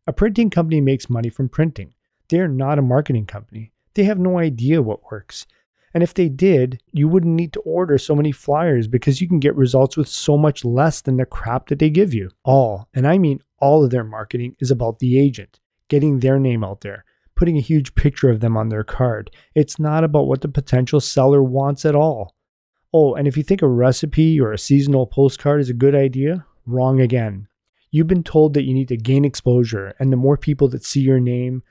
A 0.08 0.14
printing 0.14 0.50
company 0.50 0.82
makes 0.82 1.10
money 1.10 1.30
from 1.30 1.50
printing. 1.50 1.94
They 2.30 2.40
are 2.40 2.48
not 2.48 2.80
a 2.80 2.84
marketing 2.84 3.28
company. 3.28 3.72
They 3.94 4.04
have 4.04 4.20
no 4.20 4.40
idea 4.40 4.82
what 4.82 5.12
works. 5.12 5.46
And 5.94 6.04
if 6.04 6.14
they 6.14 6.28
did, 6.28 6.82
you 6.92 7.08
wouldn't 7.08 7.36
need 7.36 7.54
to 7.54 7.62
order 7.62 7.98
so 7.98 8.16
many 8.16 8.32
flyers 8.34 8.88
because 8.88 9.22
you 9.22 9.30
can 9.30 9.40
get 9.40 9.56
results 9.56 9.96
with 9.96 10.10
so 10.10 10.38
much 10.38 10.66
less 10.66 11.00
than 11.02 11.16
the 11.18 11.26
crap 11.26 11.68
that 11.68 11.80
they 11.80 11.90
give 11.90 12.14
you. 12.14 12.32
All, 12.44 12.90
and 12.94 13.08
I 13.08 13.18
mean 13.18 13.42
all 13.60 13.84
of 13.84 13.92
their 13.92 14.04
marketing, 14.04 14.56
is 14.60 14.72
about 14.72 15.00
the 15.00 15.18
agent, 15.18 15.60
getting 15.88 16.20
their 16.20 16.40
name 16.40 16.64
out 16.64 16.82
there, 16.82 17.05
putting 17.36 17.58
a 17.58 17.62
huge 17.62 17.96
picture 17.96 18.30
of 18.30 18.40
them 18.40 18.56
on 18.58 18.70
their 18.70 18.84
card. 18.84 19.30
It's 19.54 19.80
not 19.80 20.04
about 20.04 20.28
what 20.28 20.42
the 20.42 20.48
potential 20.48 21.00
seller 21.00 21.44
wants 21.44 21.86
at 21.86 21.96
all. 21.96 22.36
Oh, 22.94 23.14
and 23.16 23.28
if 23.28 23.36
you 23.36 23.44
think 23.44 23.62
a 23.62 23.68
recipe 23.68 24.40
or 24.40 24.54
a 24.54 24.58
seasonal 24.58 25.06
postcard 25.06 25.60
is 25.60 25.70
a 25.70 25.74
good 25.74 25.96
idea, 25.96 26.46
wrong 26.66 27.02
again. 27.02 27.48
You've 27.92 28.08
been 28.08 28.24
told 28.24 28.54
that 28.54 28.64
you 28.64 28.74
need 28.74 28.88
to 28.90 28.98
gain 28.98 29.26
exposure, 29.26 29.94
and 30.00 30.12
the 30.12 30.18
more 30.18 30.38
people 30.38 30.68
that 30.70 30.84
see 30.84 31.02
your 31.02 31.20
name, 31.20 31.64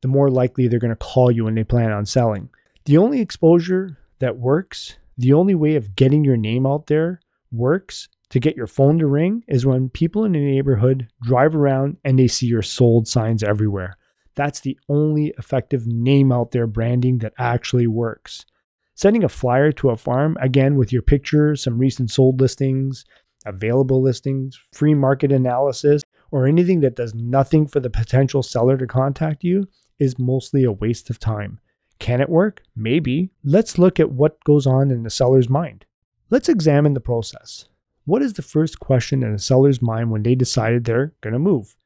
the 0.00 0.08
more 0.08 0.30
likely 0.30 0.68
they're 0.68 0.78
going 0.78 0.90
to 0.90 0.96
call 0.96 1.30
you 1.30 1.44
when 1.44 1.54
they 1.54 1.64
plan 1.64 1.92
on 1.92 2.06
selling. 2.06 2.48
The 2.86 2.96
only 2.96 3.20
exposure 3.20 3.98
that 4.18 4.38
works, 4.38 4.96
the 5.18 5.32
only 5.34 5.54
way 5.54 5.76
of 5.76 5.94
getting 5.96 6.24
your 6.24 6.36
name 6.36 6.66
out 6.66 6.86
there 6.86 7.20
works 7.52 8.08
to 8.30 8.40
get 8.40 8.56
your 8.56 8.66
phone 8.66 8.98
to 8.98 9.06
ring 9.06 9.44
is 9.48 9.66
when 9.66 9.88
people 9.88 10.24
in 10.24 10.32
the 10.32 10.38
neighborhood 10.38 11.08
drive 11.22 11.54
around 11.54 11.98
and 12.04 12.18
they 12.18 12.28
see 12.28 12.46
your 12.46 12.62
sold 12.62 13.06
signs 13.08 13.42
everywhere. 13.42 13.96
That's 14.40 14.60
the 14.60 14.78
only 14.88 15.34
effective 15.36 15.86
name 15.86 16.32
out 16.32 16.52
there 16.52 16.66
branding 16.66 17.18
that 17.18 17.34
actually 17.36 17.86
works. 17.86 18.46
Sending 18.94 19.22
a 19.22 19.28
flyer 19.28 19.70
to 19.72 19.90
a 19.90 19.98
farm, 19.98 20.38
again 20.40 20.76
with 20.76 20.94
your 20.94 21.02
picture, 21.02 21.54
some 21.54 21.76
recent 21.76 22.10
sold 22.10 22.40
listings, 22.40 23.04
available 23.44 24.00
listings, 24.00 24.58
free 24.72 24.94
market 24.94 25.30
analysis, 25.30 26.02
or 26.30 26.46
anything 26.46 26.80
that 26.80 26.96
does 26.96 27.14
nothing 27.14 27.66
for 27.66 27.80
the 27.80 27.90
potential 27.90 28.42
seller 28.42 28.78
to 28.78 28.86
contact 28.86 29.44
you 29.44 29.68
is 29.98 30.18
mostly 30.18 30.64
a 30.64 30.72
waste 30.72 31.10
of 31.10 31.18
time. 31.18 31.60
Can 31.98 32.22
it 32.22 32.30
work? 32.30 32.62
Maybe. 32.74 33.28
Let's 33.44 33.76
look 33.76 34.00
at 34.00 34.12
what 34.12 34.42
goes 34.44 34.66
on 34.66 34.90
in 34.90 35.02
the 35.02 35.10
seller's 35.10 35.50
mind. 35.50 35.84
Let's 36.30 36.48
examine 36.48 36.94
the 36.94 37.00
process. 37.00 37.68
What 38.06 38.22
is 38.22 38.32
the 38.32 38.40
first 38.40 38.80
question 38.80 39.22
in 39.22 39.34
a 39.34 39.38
seller's 39.38 39.82
mind 39.82 40.10
when 40.10 40.22
they 40.22 40.34
decided 40.34 40.86
they're 40.86 41.12
going 41.20 41.34
to 41.34 41.38
move? 41.38 41.76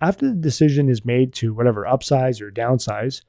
After 0.00 0.28
the 0.28 0.40
decision 0.40 0.88
is 0.88 1.04
made 1.04 1.32
to 1.34 1.54
whatever 1.54 1.84
upsize 1.84 2.40
or 2.40 2.50
downsize, 2.50 3.22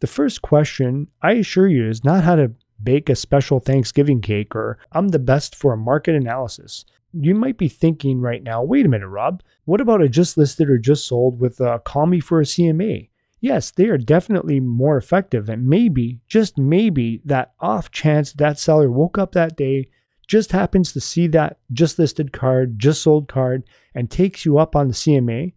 the 0.00 0.06
first 0.06 0.42
question, 0.42 1.08
I 1.22 1.32
assure 1.32 1.68
you, 1.68 1.88
is 1.88 2.04
not 2.04 2.24
how 2.24 2.36
to 2.36 2.52
bake 2.82 3.08
a 3.08 3.16
special 3.16 3.60
Thanksgiving 3.60 4.20
cake 4.20 4.54
or 4.54 4.78
I'm 4.92 5.08
the 5.08 5.18
best 5.18 5.54
for 5.54 5.72
a 5.72 5.78
market 5.78 6.14
analysis. 6.14 6.84
You 7.12 7.34
might 7.34 7.56
be 7.56 7.68
thinking 7.68 8.20
right 8.20 8.42
now, 8.42 8.62
wait 8.62 8.84
a 8.84 8.88
minute, 8.88 9.08
Rob, 9.08 9.42
what 9.64 9.80
about 9.80 10.02
a 10.02 10.08
just 10.08 10.36
listed 10.36 10.68
or 10.68 10.78
just 10.78 11.06
sold 11.06 11.40
with 11.40 11.60
a 11.60 11.80
call 11.80 12.06
me 12.06 12.20
for 12.20 12.40
a 12.40 12.44
CMA? 12.44 13.08
yes, 13.40 13.70
they 13.70 13.86
are 13.86 13.98
definitely 13.98 14.60
more 14.60 14.96
effective. 14.96 15.48
And 15.48 15.68
maybe, 15.68 16.20
just 16.26 16.58
maybe, 16.58 17.20
that 17.24 17.52
off 17.60 17.90
chance 17.90 18.32
that 18.32 18.58
seller 18.58 18.90
woke 18.90 19.18
up 19.18 19.32
that 19.32 19.56
day, 19.56 19.88
just 20.26 20.50
happens 20.50 20.92
to 20.92 21.00
see 21.00 21.28
that 21.28 21.58
just 21.72 21.98
listed 21.98 22.32
card, 22.32 22.78
just 22.78 23.02
sold 23.02 23.28
card, 23.28 23.62
and 23.94 24.10
takes 24.10 24.44
you 24.44 24.58
up 24.58 24.74
on 24.74 24.88
the 24.88 24.94
CMA. 24.94 25.52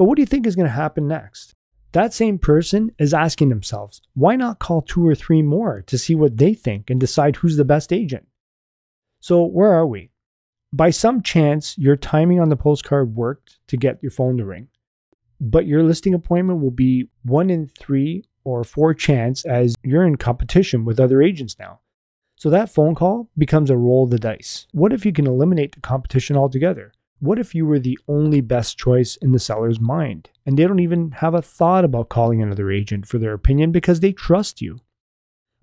But 0.00 0.06
what 0.06 0.16
do 0.16 0.22
you 0.22 0.26
think 0.26 0.46
is 0.46 0.56
going 0.56 0.64
to 0.64 0.72
happen 0.72 1.06
next? 1.06 1.54
That 1.92 2.14
same 2.14 2.38
person 2.38 2.90
is 2.98 3.12
asking 3.12 3.50
themselves, 3.50 4.00
why 4.14 4.34
not 4.34 4.58
call 4.58 4.80
two 4.80 5.06
or 5.06 5.14
three 5.14 5.42
more 5.42 5.82
to 5.82 5.98
see 5.98 6.14
what 6.14 6.38
they 6.38 6.54
think 6.54 6.88
and 6.88 6.98
decide 6.98 7.36
who's 7.36 7.58
the 7.58 7.66
best 7.66 7.92
agent? 7.92 8.26
So, 9.20 9.44
where 9.44 9.74
are 9.74 9.86
we? 9.86 10.10
By 10.72 10.88
some 10.88 11.20
chance, 11.20 11.76
your 11.76 11.96
timing 11.96 12.40
on 12.40 12.48
the 12.48 12.56
postcard 12.56 13.14
worked 13.14 13.58
to 13.66 13.76
get 13.76 14.02
your 14.02 14.10
phone 14.10 14.38
to 14.38 14.46
ring 14.46 14.68
but 15.40 15.66
your 15.66 15.82
listing 15.82 16.14
appointment 16.14 16.60
will 16.60 16.70
be 16.70 17.08
one 17.24 17.50
in 17.50 17.66
three 17.66 18.24
or 18.44 18.62
four 18.62 18.92
chance 18.92 19.44
as 19.46 19.74
you're 19.82 20.06
in 20.06 20.16
competition 20.16 20.84
with 20.84 21.00
other 21.00 21.22
agents 21.22 21.56
now. 21.58 21.80
So 22.36 22.50
that 22.50 22.70
phone 22.70 22.94
call 22.94 23.28
becomes 23.36 23.70
a 23.70 23.76
roll 23.76 24.04
of 24.04 24.10
the 24.10 24.18
dice. 24.18 24.66
What 24.72 24.92
if 24.92 25.04
you 25.04 25.12
can 25.12 25.26
eliminate 25.26 25.74
the 25.74 25.80
competition 25.80 26.36
altogether? 26.36 26.92
What 27.20 27.38
if 27.38 27.54
you 27.54 27.64
were 27.66 27.78
the 27.78 27.98
only 28.08 28.40
best 28.40 28.76
choice 28.76 29.16
in 29.16 29.32
the 29.32 29.38
seller's 29.38 29.78
mind 29.78 30.30
and 30.44 30.58
they 30.58 30.66
don't 30.66 30.80
even 30.80 31.12
have 31.12 31.34
a 31.34 31.42
thought 31.42 31.84
about 31.84 32.08
calling 32.08 32.42
another 32.42 32.70
agent 32.70 33.06
for 33.06 33.18
their 33.18 33.34
opinion 33.34 33.72
because 33.72 34.00
they 34.00 34.12
trust 34.12 34.60
you? 34.60 34.80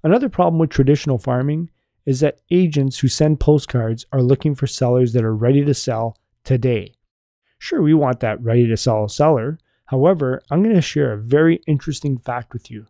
Another 0.03 0.29
problem 0.29 0.59
with 0.59 0.69
traditional 0.69 1.17
farming 1.17 1.69
is 2.05 2.19
that 2.21 2.39
agents 2.51 2.99
who 2.99 3.07
send 3.07 3.39
postcards 3.39 4.05
are 4.13 4.21
looking 4.21 4.55
for 4.55 4.67
sellers 4.67 5.13
that 5.13 5.25
are 5.25 5.35
ready 5.35 5.65
to 5.65 5.73
sell 5.73 6.15
today. 6.43 6.93
Sure, 7.59 7.81
we 7.81 7.93
want 7.93 8.21
that 8.21 8.41
ready 8.41 8.67
to 8.67 8.77
sell 8.77 9.07
seller, 9.09 9.59
However, 9.87 10.41
I'm 10.51 10.63
going 10.63 10.75
to 10.75 10.81
share 10.81 11.13
a 11.13 11.17
very 11.17 11.61
interesting 11.65 12.17
fact 12.17 12.53
with 12.53 12.69
you. 12.69 12.85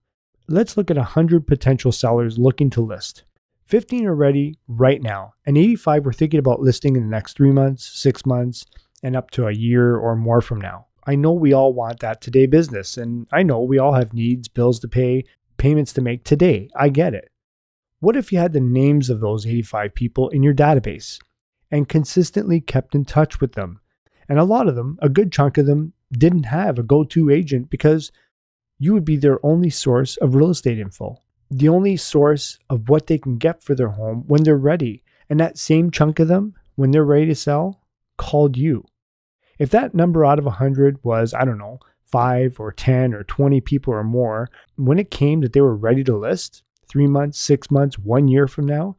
Let's 0.47 0.77
look 0.77 0.89
at 0.89 0.97
100 0.97 1.45
potential 1.45 1.91
sellers 1.91 2.39
looking 2.39 2.71
to 2.71 2.82
list. 2.82 3.23
15 3.67 4.06
are 4.06 4.15
ready 4.15 4.58
right 4.69 5.01
now, 5.01 5.34
and 5.45 5.58
85 5.58 6.06
we're 6.06 6.13
thinking 6.13 6.39
about 6.39 6.62
listing 6.62 6.95
in 6.95 7.03
the 7.03 7.10
next 7.10 7.36
three 7.36 7.51
months, 7.51 7.86
six 7.86 8.25
months, 8.25 8.65
and 9.03 9.13
up 9.13 9.30
to 9.32 9.45
a 9.45 9.51
year 9.51 9.97
or 9.97 10.15
more 10.15 10.39
from 10.39 10.62
now. 10.62 10.88
I 11.06 11.15
know 11.15 11.34
we 11.34 11.51
all 11.51 11.73
want 11.73 11.99
that 11.99 12.21
today 12.21 12.45
business, 12.45 12.95
and 12.95 13.27
I 13.30 13.43
know 13.43 13.62
we 13.62 13.77
all 13.77 13.93
have 13.93 14.13
needs, 14.13 14.47
bills 14.47 14.80
to 14.80 14.88
pay, 14.88 15.25
payments 15.58 15.91
to 15.93 16.01
make 16.01 16.23
today. 16.23 16.69
I 16.77 16.88
get 16.88 17.13
it. 17.13 17.30
What 17.99 18.15
if 18.15 18.32
you 18.32 18.39
had 18.39 18.53
the 18.53 18.62
names 18.62 19.10
of 19.10 19.19
those 19.19 19.45
85 19.45 19.93
people 19.93 20.30
in 20.30 20.43
your 20.43 20.53
database 20.53 21.19
and 21.69 21.89
consistently 21.89 22.62
kept 22.62 22.95
in 22.95 23.03
touch 23.03 23.41
with 23.41 23.53
them? 23.53 23.82
And 24.30 24.39
a 24.39 24.45
lot 24.45 24.69
of 24.69 24.75
them, 24.75 24.97
a 25.01 25.10
good 25.10 25.30
chunk 25.30 25.58
of 25.58 25.65
them, 25.65 25.91
didn't 26.10 26.43
have 26.43 26.80
a 26.80 26.84
go 26.84 27.03
to 27.03 27.30
agent 27.30 27.69
because 27.69 28.13
you 28.80 28.93
would 28.93 29.03
be 29.03 29.17
their 29.17 29.45
only 29.45 29.69
source 29.69 30.15
of 30.17 30.36
real 30.36 30.51
estate 30.51 30.80
info 30.80 31.21
the 31.49 31.69
only 31.69 31.97
source 31.97 32.60
of 32.69 32.89
what 32.89 33.07
they 33.07 33.17
can 33.17 33.38
get 33.38 33.63
for 33.63 33.75
their 33.75 33.89
home 33.89 34.23
when 34.27 34.43
they're 34.43 34.57
ready. 34.57 35.03
And 35.29 35.39
that 35.39 35.57
same 35.57 35.91
chunk 35.91 36.19
of 36.19 36.27
them, 36.27 36.55
when 36.75 36.91
they're 36.91 37.03
ready 37.03 37.25
to 37.27 37.36
sell, 37.36 37.81
called 38.17 38.57
you. 38.57 38.86
If 39.60 39.69
that 39.71 39.95
number 39.95 40.25
out 40.25 40.39
of 40.39 40.45
100 40.45 41.03
was, 41.03 41.33
I 41.33 41.43
don't 41.43 41.57
know, 41.57 41.79
5 42.05 42.60
or 42.60 42.71
10 42.71 43.13
or 43.13 43.23
20 43.23 43.62
people 43.62 43.93
or 43.93 44.03
more, 44.03 44.49
when 44.75 44.99
it 44.99 45.12
came 45.12 45.41
that 45.41 45.53
they 45.53 45.62
were 45.62 45.75
ready 45.75 46.03
to 46.05 46.17
list, 46.17 46.63
three 46.88 47.07
months, 47.07 47.39
six 47.39 47.69
months, 47.69 47.97
one 47.97 48.27
year 48.27 48.47
from 48.47 48.65
now, 48.65 48.95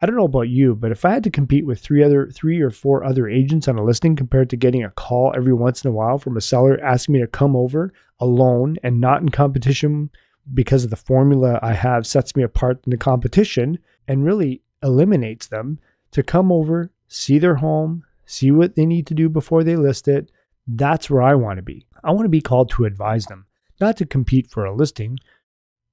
I 0.00 0.06
don't 0.06 0.16
know 0.16 0.24
about 0.24 0.48
you, 0.48 0.74
but 0.74 0.92
if 0.92 1.06
I 1.06 1.10
had 1.10 1.24
to 1.24 1.30
compete 1.30 1.64
with 1.64 1.80
three 1.80 2.02
other 2.02 2.28
three 2.30 2.60
or 2.60 2.70
four 2.70 3.02
other 3.02 3.26
agents 3.28 3.66
on 3.66 3.78
a 3.78 3.84
listing 3.84 4.14
compared 4.14 4.50
to 4.50 4.56
getting 4.56 4.84
a 4.84 4.90
call 4.90 5.32
every 5.34 5.54
once 5.54 5.82
in 5.82 5.90
a 5.90 5.94
while 5.94 6.18
from 6.18 6.36
a 6.36 6.42
seller 6.42 6.78
asking 6.84 7.14
me 7.14 7.20
to 7.20 7.26
come 7.26 7.56
over 7.56 7.94
alone 8.20 8.76
and 8.82 9.00
not 9.00 9.22
in 9.22 9.30
competition 9.30 10.10
because 10.54 10.84
of 10.84 10.90
the 10.90 10.96
formula 10.96 11.58
I 11.62 11.72
have 11.72 12.06
sets 12.06 12.36
me 12.36 12.42
apart 12.42 12.80
in 12.86 12.90
the 12.90 12.96
competition 12.96 13.78
and 14.06 14.24
really 14.24 14.62
eliminates 14.82 15.46
them 15.46 15.78
to 16.12 16.22
come 16.22 16.52
over, 16.52 16.90
see 17.08 17.38
their 17.38 17.56
home, 17.56 18.04
see 18.24 18.50
what 18.50 18.74
they 18.74 18.86
need 18.86 19.06
to 19.08 19.14
do 19.14 19.28
before 19.28 19.64
they 19.64 19.76
list 19.76 20.08
it. 20.08 20.30
That's 20.66 21.10
where 21.10 21.22
I 21.22 21.34
want 21.34 21.58
to 21.58 21.62
be. 21.62 21.86
I 22.04 22.12
want 22.12 22.24
to 22.24 22.30
be 22.30 22.40
called 22.40 22.70
to 22.70 22.84
advise 22.84 23.26
them, 23.26 23.46
not 23.80 23.96
to 23.98 24.06
compete 24.06 24.48
for 24.50 24.64
a 24.64 24.74
listing. 24.74 25.18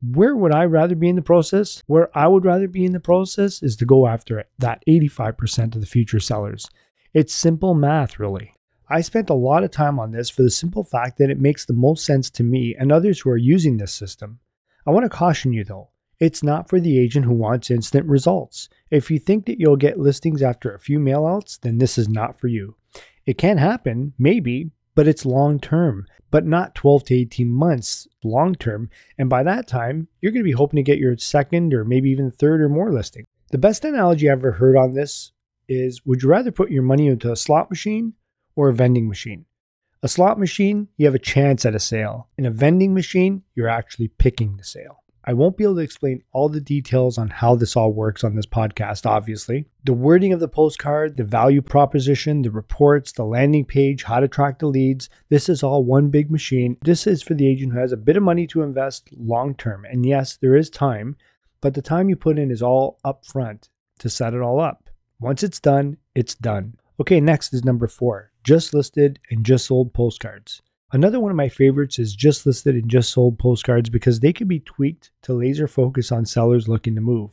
Where 0.02 0.36
would 0.36 0.54
I 0.54 0.66
rather 0.66 0.96
be 0.96 1.10
in 1.10 1.16
the 1.16 1.22
process? 1.22 1.82
Where 1.88 2.16
I 2.18 2.28
would 2.28 2.46
rather 2.46 2.68
be 2.68 2.86
in 2.86 2.92
the 2.92 3.00
process 3.00 3.64
is 3.64 3.76
to 3.78 3.86
go 3.86 4.08
after 4.08 4.44
that 4.60 4.84
85% 4.88 5.76
of 5.76 5.82
the 5.82 5.88
future 5.88 6.20
sellers. 6.20 6.70
It's 7.14 7.34
simple 7.34 7.74
math, 7.74 8.20
really. 8.20 8.54
I 8.90 9.02
spent 9.02 9.30
a 9.30 9.36
lot 9.36 9.64
of 9.64 9.72
time 9.72 9.98
on 9.98 10.12
this 10.12 10.30
for 10.30 10.44
the 10.44 10.52
simple 10.52 10.84
fact 10.84 11.18
that 11.18 11.30
it 11.30 11.40
makes 11.40 11.66
the 11.66 11.74
most 11.74 12.06
sense 12.06 12.30
to 12.32 12.44
me 12.44 12.76
and 12.78 12.92
others 12.92 13.22
who 13.22 13.30
are 13.30 13.38
using 13.38 13.78
this 13.78 13.94
system. 13.94 14.40
I 14.86 14.92
want 14.92 15.06
to 15.06 15.10
caution 15.10 15.54
you 15.54 15.64
though, 15.64 15.90
it's 16.20 16.44
not 16.44 16.70
for 16.70 16.80
the 16.80 17.00
agent 17.00 17.26
who 17.26 17.34
wants 17.34 17.72
instant 17.72 18.06
results. 18.08 18.70
If 18.92 19.10
you 19.10 19.20
think 19.20 19.46
that 19.46 19.60
you'll 19.60 19.78
get 19.78 20.00
listings 20.00 20.42
after 20.42 20.74
a 20.74 20.80
few 20.80 21.00
mailouts, 21.00 21.60
then 21.60 21.78
this 21.78 21.98
is 21.98 22.10
not 22.10 22.40
for 22.40 22.48
you. 22.48 22.76
It 23.26 23.38
can 23.38 23.58
happen, 23.58 24.14
maybe, 24.18 24.72
but 24.96 25.08
it's 25.08 25.26
long 25.26 25.60
term, 25.60 26.06
but 26.32 26.46
not 26.46 26.76
12 26.76 27.06
to 27.06 27.16
18 27.16 27.50
months 27.50 28.08
long 28.24 28.56
term. 28.56 28.90
And 29.18 29.30
by 29.30 29.44
that 29.44 29.68
time, 29.68 30.08
you're 30.22 30.32
going 30.32 30.44
to 30.44 30.50
be 30.50 30.52
hoping 30.52 30.78
to 30.78 30.84
get 30.84 31.00
your 31.00 31.18
second 31.18 31.74
or 31.74 31.86
maybe 31.86 32.10
even 32.10 32.32
third 32.32 32.62
or 32.62 32.70
more 32.70 32.92
listing. 32.92 33.26
The 33.52 33.58
best 33.58 33.86
analogy 33.86 34.30
I've 34.30 34.40
ever 34.40 34.54
heard 34.54 34.76
on 34.76 34.94
this 34.94 35.32
is 35.70 36.06
would 36.06 36.24
you 36.24 36.30
rather 36.30 36.52
put 36.52 36.72
your 36.72 36.84
money 36.84 37.08
into 37.08 37.32
a 37.32 37.36
slot 37.36 37.70
machine 37.70 38.14
or 38.56 38.70
a 38.70 38.74
vending 38.74 39.08
machine? 39.08 39.46
A 40.04 40.10
slot 40.10 40.38
machine, 40.38 40.90
you 40.98 41.06
have 41.06 41.16
a 41.16 41.20
chance 41.20 41.66
at 41.66 41.76
a 41.76 41.80
sale. 41.80 42.28
In 42.38 42.46
a 42.46 42.52
vending 42.52 42.94
machine, 42.94 43.42
you're 43.56 43.70
actually 43.70 44.10
picking 44.10 44.58
the 44.58 44.64
sale. 44.66 45.02
I 45.24 45.32
won't 45.32 45.56
be 45.56 45.64
able 45.64 45.76
to 45.76 45.80
explain 45.80 46.24
all 46.34 46.50
the 46.50 46.60
details 46.60 47.18
on 47.18 47.30
how 47.30 47.56
this 47.56 47.78
all 47.78 47.94
works 47.94 48.22
on 48.22 48.36
this 48.36 48.46
podcast, 48.46 49.06
obviously. 49.06 49.66
The 49.86 49.94
wording 49.94 50.34
of 50.34 50.42
the 50.42 50.50
postcard, 50.50 51.16
the 51.16 51.24
value 51.24 51.62
proposition, 51.62 52.42
the 52.42 52.52
reports, 52.52 53.14
the 53.14 53.24
landing 53.24 53.64
page, 53.64 54.04
how 54.04 54.20
to 54.20 54.28
track 54.28 54.60
the 54.60 54.68
leads 54.68 55.08
this 55.30 55.48
is 55.48 55.64
all 55.64 55.86
one 55.86 56.10
big 56.10 56.30
machine. 56.30 56.76
This 56.82 57.08
is 57.08 57.24
for 57.24 57.34
the 57.34 57.48
agent 57.48 57.72
who 57.72 57.80
has 57.80 57.94
a 57.94 57.98
bit 57.98 58.18
of 58.18 58.24
money 58.24 58.46
to 58.48 58.62
invest 58.62 59.08
long 59.18 59.56
term. 59.56 59.86
And 59.86 60.06
yes, 60.06 60.36
there 60.36 60.58
is 60.58 60.70
time, 60.70 61.16
but 61.62 61.76
the 61.76 61.82
time 61.82 62.10
you 62.10 62.18
put 62.18 62.38
in 62.38 62.52
is 62.52 62.62
all 62.62 63.00
up 63.06 63.26
front 63.26 63.70
to 64.00 64.10
set 64.10 64.34
it 64.34 64.42
all 64.42 64.60
up. 64.60 64.90
Once 65.22 65.44
it's 65.44 65.62
done, 65.62 65.96
it's 66.14 66.36
done. 66.36 66.76
Okay, 67.00 67.22
next 67.22 67.54
is 67.54 67.64
number 67.64 67.88
four 67.88 68.33
just 68.44 68.74
listed 68.74 69.20
and 69.30 69.46
just 69.46 69.66
sold 69.66 69.94
postcards. 69.94 70.62
Another 70.92 71.20
one 71.20 71.32
of 71.32 71.38
my 71.38 71.50
favorites 71.50 71.98
is 71.98 72.16
just 72.16 72.46
listed 72.46 72.76
and 72.76 72.90
just 72.90 73.12
sold 73.12 73.40
postcards 73.40 73.90
because 73.90 74.20
they 74.20 74.32
can 74.32 74.48
be 74.48 74.60
tweaked 74.60 75.12
to 75.24 75.34
laser 75.34 75.68
focus 75.68 76.12
on 76.12 76.26
sellers 76.26 76.68
looking 76.68 76.94
to 76.96 77.02
move. 77.02 77.32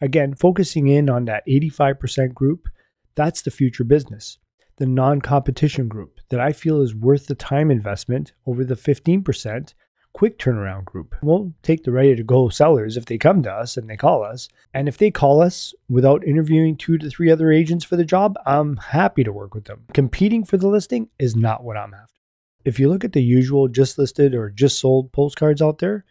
Again, 0.00 0.34
focusing 0.34 0.88
in 0.88 1.08
on 1.08 1.26
that 1.26 1.46
85% 1.46 2.34
group, 2.34 2.68
that's 3.14 3.42
the 3.42 3.50
future 3.50 3.84
business. 3.84 4.38
The 4.78 4.86
non 4.86 5.20
competition 5.20 5.88
group 5.88 6.20
that 6.30 6.40
I 6.40 6.52
feel 6.52 6.80
is 6.80 6.94
worth 6.94 7.26
the 7.26 7.34
time 7.34 7.70
investment 7.70 8.32
over 8.46 8.64
the 8.64 8.74
15% 8.74 9.74
quick 10.12 10.38
turnaround 10.38 10.84
group. 10.84 11.14
We'll 11.22 11.52
take 11.62 11.84
the 11.84 11.92
ready 11.92 12.14
to 12.16 12.22
go 12.22 12.48
sellers 12.48 12.96
if 12.96 13.06
they 13.06 13.18
come 13.18 13.42
to 13.42 13.52
us 13.52 13.76
and 13.76 13.88
they 13.88 13.96
call 13.96 14.22
us. 14.22 14.48
And 14.74 14.88
if 14.88 14.98
they 14.98 15.10
call 15.10 15.40
us 15.40 15.74
without 15.88 16.26
interviewing 16.26 16.76
two 16.76 16.98
to 16.98 17.08
three 17.08 17.30
other 17.30 17.50
agents 17.50 17.84
for 17.84 17.96
the 17.96 18.04
job, 18.04 18.36
I'm 18.46 18.76
happy 18.76 19.24
to 19.24 19.32
work 19.32 19.54
with 19.54 19.64
them. 19.64 19.84
Competing 19.94 20.44
for 20.44 20.56
the 20.56 20.68
listing 20.68 21.08
is 21.18 21.36
not 21.36 21.64
what 21.64 21.76
I'm 21.76 21.94
after. 21.94 22.14
If 22.64 22.78
you 22.78 22.88
look 22.88 23.04
at 23.04 23.12
the 23.12 23.22
usual 23.22 23.68
just 23.68 23.98
listed 23.98 24.34
or 24.34 24.50
just 24.50 24.78
sold 24.78 25.12
postcards 25.12 25.62
out 25.62 25.78
there, 25.78 26.04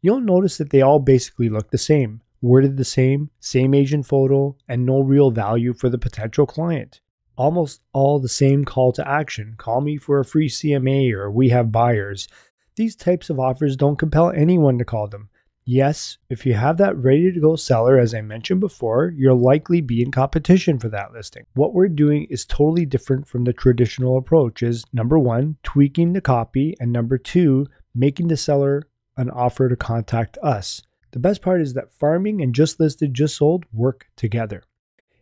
you'll 0.00 0.20
notice 0.20 0.58
that 0.58 0.70
they 0.70 0.82
all 0.82 1.00
basically 1.00 1.48
look 1.48 1.70
the 1.70 1.78
same, 1.78 2.22
worded 2.40 2.76
the 2.76 2.84
same, 2.84 3.30
same 3.40 3.74
agent 3.74 4.06
photo, 4.06 4.56
and 4.68 4.86
no 4.86 5.00
real 5.00 5.30
value 5.30 5.72
for 5.72 5.88
the 5.88 5.98
potential 5.98 6.46
client. 6.46 7.00
Almost 7.36 7.82
all 7.92 8.18
the 8.18 8.28
same 8.28 8.64
call 8.64 8.92
to 8.92 9.06
action 9.06 9.54
call 9.58 9.80
me 9.80 9.96
for 9.96 10.20
a 10.20 10.24
free 10.24 10.48
CMA 10.48 11.12
or 11.12 11.30
we 11.30 11.48
have 11.50 11.72
buyers. 11.72 12.28
These 12.76 12.94
types 12.94 13.30
of 13.30 13.40
offers 13.40 13.74
don't 13.74 13.98
compel 13.98 14.30
anyone 14.30 14.76
to 14.78 14.84
call 14.84 15.08
them. 15.08 15.30
Yes, 15.64 16.18
if 16.28 16.44
you 16.44 16.52
have 16.54 16.76
that 16.76 16.96
ready 16.96 17.32
to 17.32 17.40
go 17.40 17.56
seller, 17.56 17.98
as 17.98 18.14
I 18.14 18.20
mentioned 18.20 18.60
before, 18.60 19.12
you'll 19.16 19.40
likely 19.40 19.80
be 19.80 20.02
in 20.02 20.12
competition 20.12 20.78
for 20.78 20.90
that 20.90 21.12
listing. 21.12 21.44
What 21.54 21.72
we're 21.72 21.88
doing 21.88 22.26
is 22.30 22.44
totally 22.44 22.84
different 22.84 23.26
from 23.26 23.44
the 23.44 23.54
traditional 23.54 24.18
approach 24.18 24.62
is 24.62 24.84
number 24.92 25.18
one, 25.18 25.56
tweaking 25.62 26.12
the 26.12 26.20
copy, 26.20 26.76
and 26.78 26.92
number 26.92 27.16
two, 27.18 27.66
making 27.94 28.28
the 28.28 28.36
seller 28.36 28.82
an 29.16 29.30
offer 29.30 29.70
to 29.70 29.76
contact 29.76 30.36
us. 30.42 30.82
The 31.12 31.18
best 31.18 31.40
part 31.40 31.62
is 31.62 31.72
that 31.74 31.92
farming 31.94 32.42
and 32.42 32.54
just 32.54 32.78
listed, 32.78 33.14
just 33.14 33.36
sold 33.36 33.64
work 33.72 34.06
together. 34.16 34.62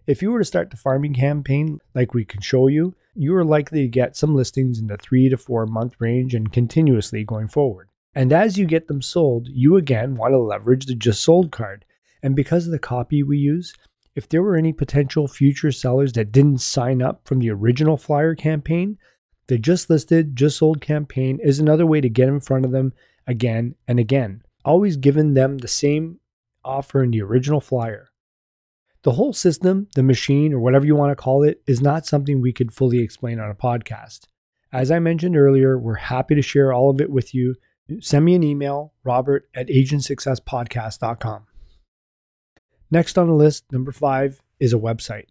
If 0.06 0.20
you 0.20 0.30
were 0.32 0.40
to 0.40 0.44
start 0.44 0.70
the 0.70 0.76
farming 0.76 1.14
campaign 1.14 1.80
like 1.94 2.12
we 2.12 2.26
can 2.26 2.42
show 2.42 2.66
you, 2.66 2.94
you 3.14 3.34
are 3.36 3.44
likely 3.44 3.80
to 3.82 3.88
get 3.88 4.16
some 4.16 4.34
listings 4.34 4.78
in 4.78 4.86
the 4.86 4.98
three 4.98 5.30
to 5.30 5.38
four 5.38 5.64
month 5.64 5.94
range 5.98 6.34
and 6.34 6.52
continuously 6.52 7.24
going 7.24 7.48
forward. 7.48 7.88
And 8.14 8.30
as 8.30 8.58
you 8.58 8.66
get 8.66 8.86
them 8.86 9.00
sold, 9.00 9.48
you 9.48 9.76
again 9.76 10.16
want 10.16 10.32
to 10.32 10.38
leverage 10.38 10.84
the 10.84 10.94
just 10.94 11.22
sold 11.22 11.50
card. 11.52 11.86
And 12.22 12.36
because 12.36 12.66
of 12.66 12.72
the 12.72 12.78
copy 12.78 13.22
we 13.22 13.38
use, 13.38 13.72
if 14.14 14.28
there 14.28 14.42
were 14.42 14.56
any 14.56 14.74
potential 14.74 15.26
future 15.26 15.72
sellers 15.72 16.12
that 16.12 16.32
didn't 16.32 16.58
sign 16.58 17.00
up 17.00 17.26
from 17.26 17.38
the 17.38 17.50
original 17.50 17.96
flyer 17.96 18.34
campaign, 18.34 18.98
the 19.46 19.56
just 19.56 19.88
listed, 19.88 20.36
just 20.36 20.58
sold 20.58 20.82
campaign 20.82 21.38
is 21.42 21.58
another 21.58 21.86
way 21.86 22.02
to 22.02 22.10
get 22.10 22.28
in 22.28 22.40
front 22.40 22.66
of 22.66 22.72
them 22.72 22.92
again 23.26 23.74
and 23.88 23.98
again, 23.98 24.42
always 24.66 24.98
giving 24.98 25.32
them 25.32 25.56
the 25.56 25.68
same 25.68 26.20
offer 26.62 27.02
in 27.02 27.10
the 27.10 27.22
original 27.22 27.60
flyer. 27.60 28.10
The 29.04 29.12
whole 29.12 29.34
system, 29.34 29.88
the 29.94 30.02
machine, 30.02 30.54
or 30.54 30.58
whatever 30.58 30.86
you 30.86 30.96
want 30.96 31.10
to 31.10 31.22
call 31.22 31.42
it, 31.42 31.60
is 31.66 31.82
not 31.82 32.06
something 32.06 32.40
we 32.40 32.54
could 32.54 32.72
fully 32.72 33.00
explain 33.00 33.38
on 33.38 33.50
a 33.50 33.54
podcast. 33.54 34.28
As 34.72 34.90
I 34.90 34.98
mentioned 34.98 35.36
earlier, 35.36 35.78
we're 35.78 35.94
happy 35.94 36.34
to 36.34 36.40
share 36.40 36.72
all 36.72 36.88
of 36.88 37.02
it 37.02 37.10
with 37.10 37.34
you. 37.34 37.54
Send 38.00 38.24
me 38.24 38.34
an 38.34 38.42
email, 38.42 38.94
robert 39.04 39.46
at 39.54 39.68
agentsuccesspodcast.com. 39.68 41.46
Next 42.90 43.18
on 43.18 43.26
the 43.26 43.34
list, 43.34 43.70
number 43.70 43.92
five, 43.92 44.40
is 44.58 44.72
a 44.72 44.78
website. 44.78 45.26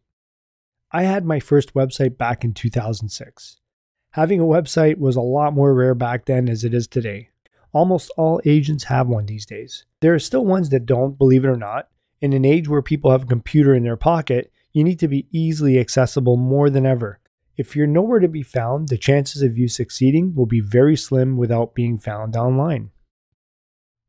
I 0.92 1.04
had 1.04 1.26
my 1.26 1.40
first 1.40 1.74
website 1.74 2.16
back 2.16 2.44
in 2.44 2.54
2006. 2.54 3.60
Having 4.12 4.40
a 4.40 4.44
website 4.44 5.00
was 5.00 5.16
a 5.16 5.22
lot 5.22 5.56
more 5.56 5.74
rare 5.74 5.96
back 5.96 6.26
then 6.26 6.48
as 6.48 6.64
it 6.64 6.76
is 6.76 6.88
today. 6.88 7.30
Almost 7.72 8.12
all 8.18 8.40
agents 8.46 8.84
have 8.84 9.08
one 9.08 9.26
these 9.26 9.48
days. 9.48 9.86
There 10.02 10.14
are 10.14 10.20
still 10.20 10.46
ones 10.46 10.70
that 10.70 10.86
don't, 10.86 11.18
believe 11.18 11.44
it 11.44 11.50
or 11.50 11.58
not, 11.58 11.88
in 12.24 12.32
an 12.32 12.46
age 12.46 12.70
where 12.70 12.82
people 12.82 13.12
have 13.12 13.24
a 13.24 13.28
computer 13.28 13.76
in 13.76 13.84
their 13.84 13.98
pocket, 13.98 14.50
you 14.72 14.82
need 14.82 14.98
to 15.00 15.10
be 15.10 15.28
easily 15.34 15.78
accessible 15.78 16.38
more 16.38 16.70
than 16.70 16.86
ever. 16.86 17.20
If 17.58 17.76
you're 17.76 17.86
nowhere 17.86 18.22
to 18.22 18.30
be 18.30 18.44
found, 18.44 18.88
the 18.88 18.98
chances 18.98 19.42
of 19.42 19.58
you 19.58 19.68
succeeding 19.68 20.34
will 20.34 20.46
be 20.46 20.62
very 20.62 20.96
slim 20.96 21.36
without 21.36 21.76
being 21.76 22.00
found 22.00 22.38
online. 22.38 22.92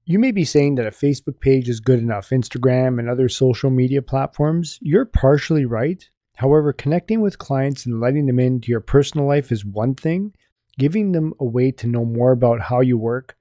You 0.05 0.21
may 0.21 0.31
be 0.31 0.45
saying 0.45 0.77
that 0.77 0.87
a 0.87 0.93
Facebook 0.93 1.41
page 1.41 1.69
is 1.69 1.81
good 1.81 1.99
enough, 1.99 2.31
Instagram 2.31 3.01
and 3.01 3.11
other 3.11 3.29
social 3.29 3.69
media 3.69 4.01
platforms. 4.01 4.79
You're 4.81 5.07
partially 5.07 5.65
right. 5.65 6.09
However, 6.37 6.73
connecting 6.73 7.21
with 7.21 7.39
clients 7.39 7.85
and 7.85 8.01
letting 8.01 8.27
them 8.27 8.39
into 8.39 8.71
your 8.71 8.81
personal 8.81 9.27
life 9.27 9.51
is 9.51 9.65
one 9.65 9.97
thing. 9.97 10.37
Giving 10.79 11.11
them 11.11 11.35
a 11.41 11.45
way 11.45 11.73
to 11.73 11.89
know 11.89 12.05
more 12.05 12.31
about 12.31 12.61
how 12.61 12.81
you 12.81 12.97
work, 12.97 13.37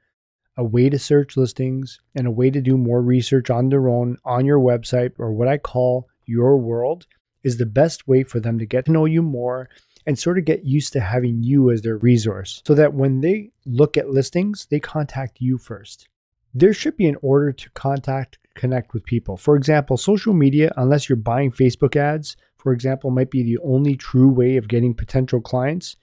a 0.58 0.63
way 0.63 0.89
to 0.89 1.00
search 1.00 1.36
listings, 1.36 2.00
and 2.16 2.28
a 2.28 2.32
way 2.32 2.50
to 2.50 2.62
do 2.62 2.78
more 2.78 3.02
research 3.02 3.50
on 3.50 3.70
their 3.70 3.89
own 3.89 4.18
on 4.24 4.46
your 4.46 4.60
website 4.60 5.12
or 5.18 5.34
what 5.34 5.48
I 5.48 5.58
call 5.58 6.08
your 6.26 6.58
world 6.58 7.08
is 7.44 7.58
the 7.58 7.66
best 7.66 8.08
way 8.08 8.24
for 8.24 8.39
them 8.39 8.58
to 8.60 8.66
get 8.66 8.86
to 8.86 8.92
know 8.92 9.06
you 9.06 9.22
more 9.22 9.70
and 10.06 10.18
sort 10.18 10.38
of 10.38 10.46
get 10.46 10.66
used 10.66 10.94
to 10.94 11.00
having 11.00 11.44
you 11.44 11.72
as 11.72 11.82
their 11.82 11.98
resource 11.98 12.62
so 12.66 12.76
that 12.76 12.94
when 12.94 13.22
they 13.22 13.52
look 13.66 13.98
at 13.98 14.10
listings, 14.10 14.68
they 14.70 14.80
contact 14.80 15.38
you 15.39 15.58
first. 15.58 16.08
There 16.54 16.74
should 16.74 16.98
be 16.98 17.08
an 17.08 17.18
order 17.22 17.52
to 17.52 17.70
contact, 17.72 18.38
connect 18.56 18.94
with 18.94 19.06
people. 19.06 19.38
For 19.38 19.56
example, 19.56 19.98
social 19.98 20.34
media, 20.34 20.72
unless 20.78 21.10
you're 21.10 21.16
buying 21.16 21.52
Facebook 21.52 21.96
ads, 21.96 22.38
for 22.58 22.74
example, 22.74 23.12
might 23.12 23.32
be 23.32 23.44
the 23.44 23.58
only 23.63 23.96
true 23.96 24.30
way 24.30 24.58
of 24.58 24.68
getting 24.68 24.94
potential 24.94 25.42
clients. 25.42 25.96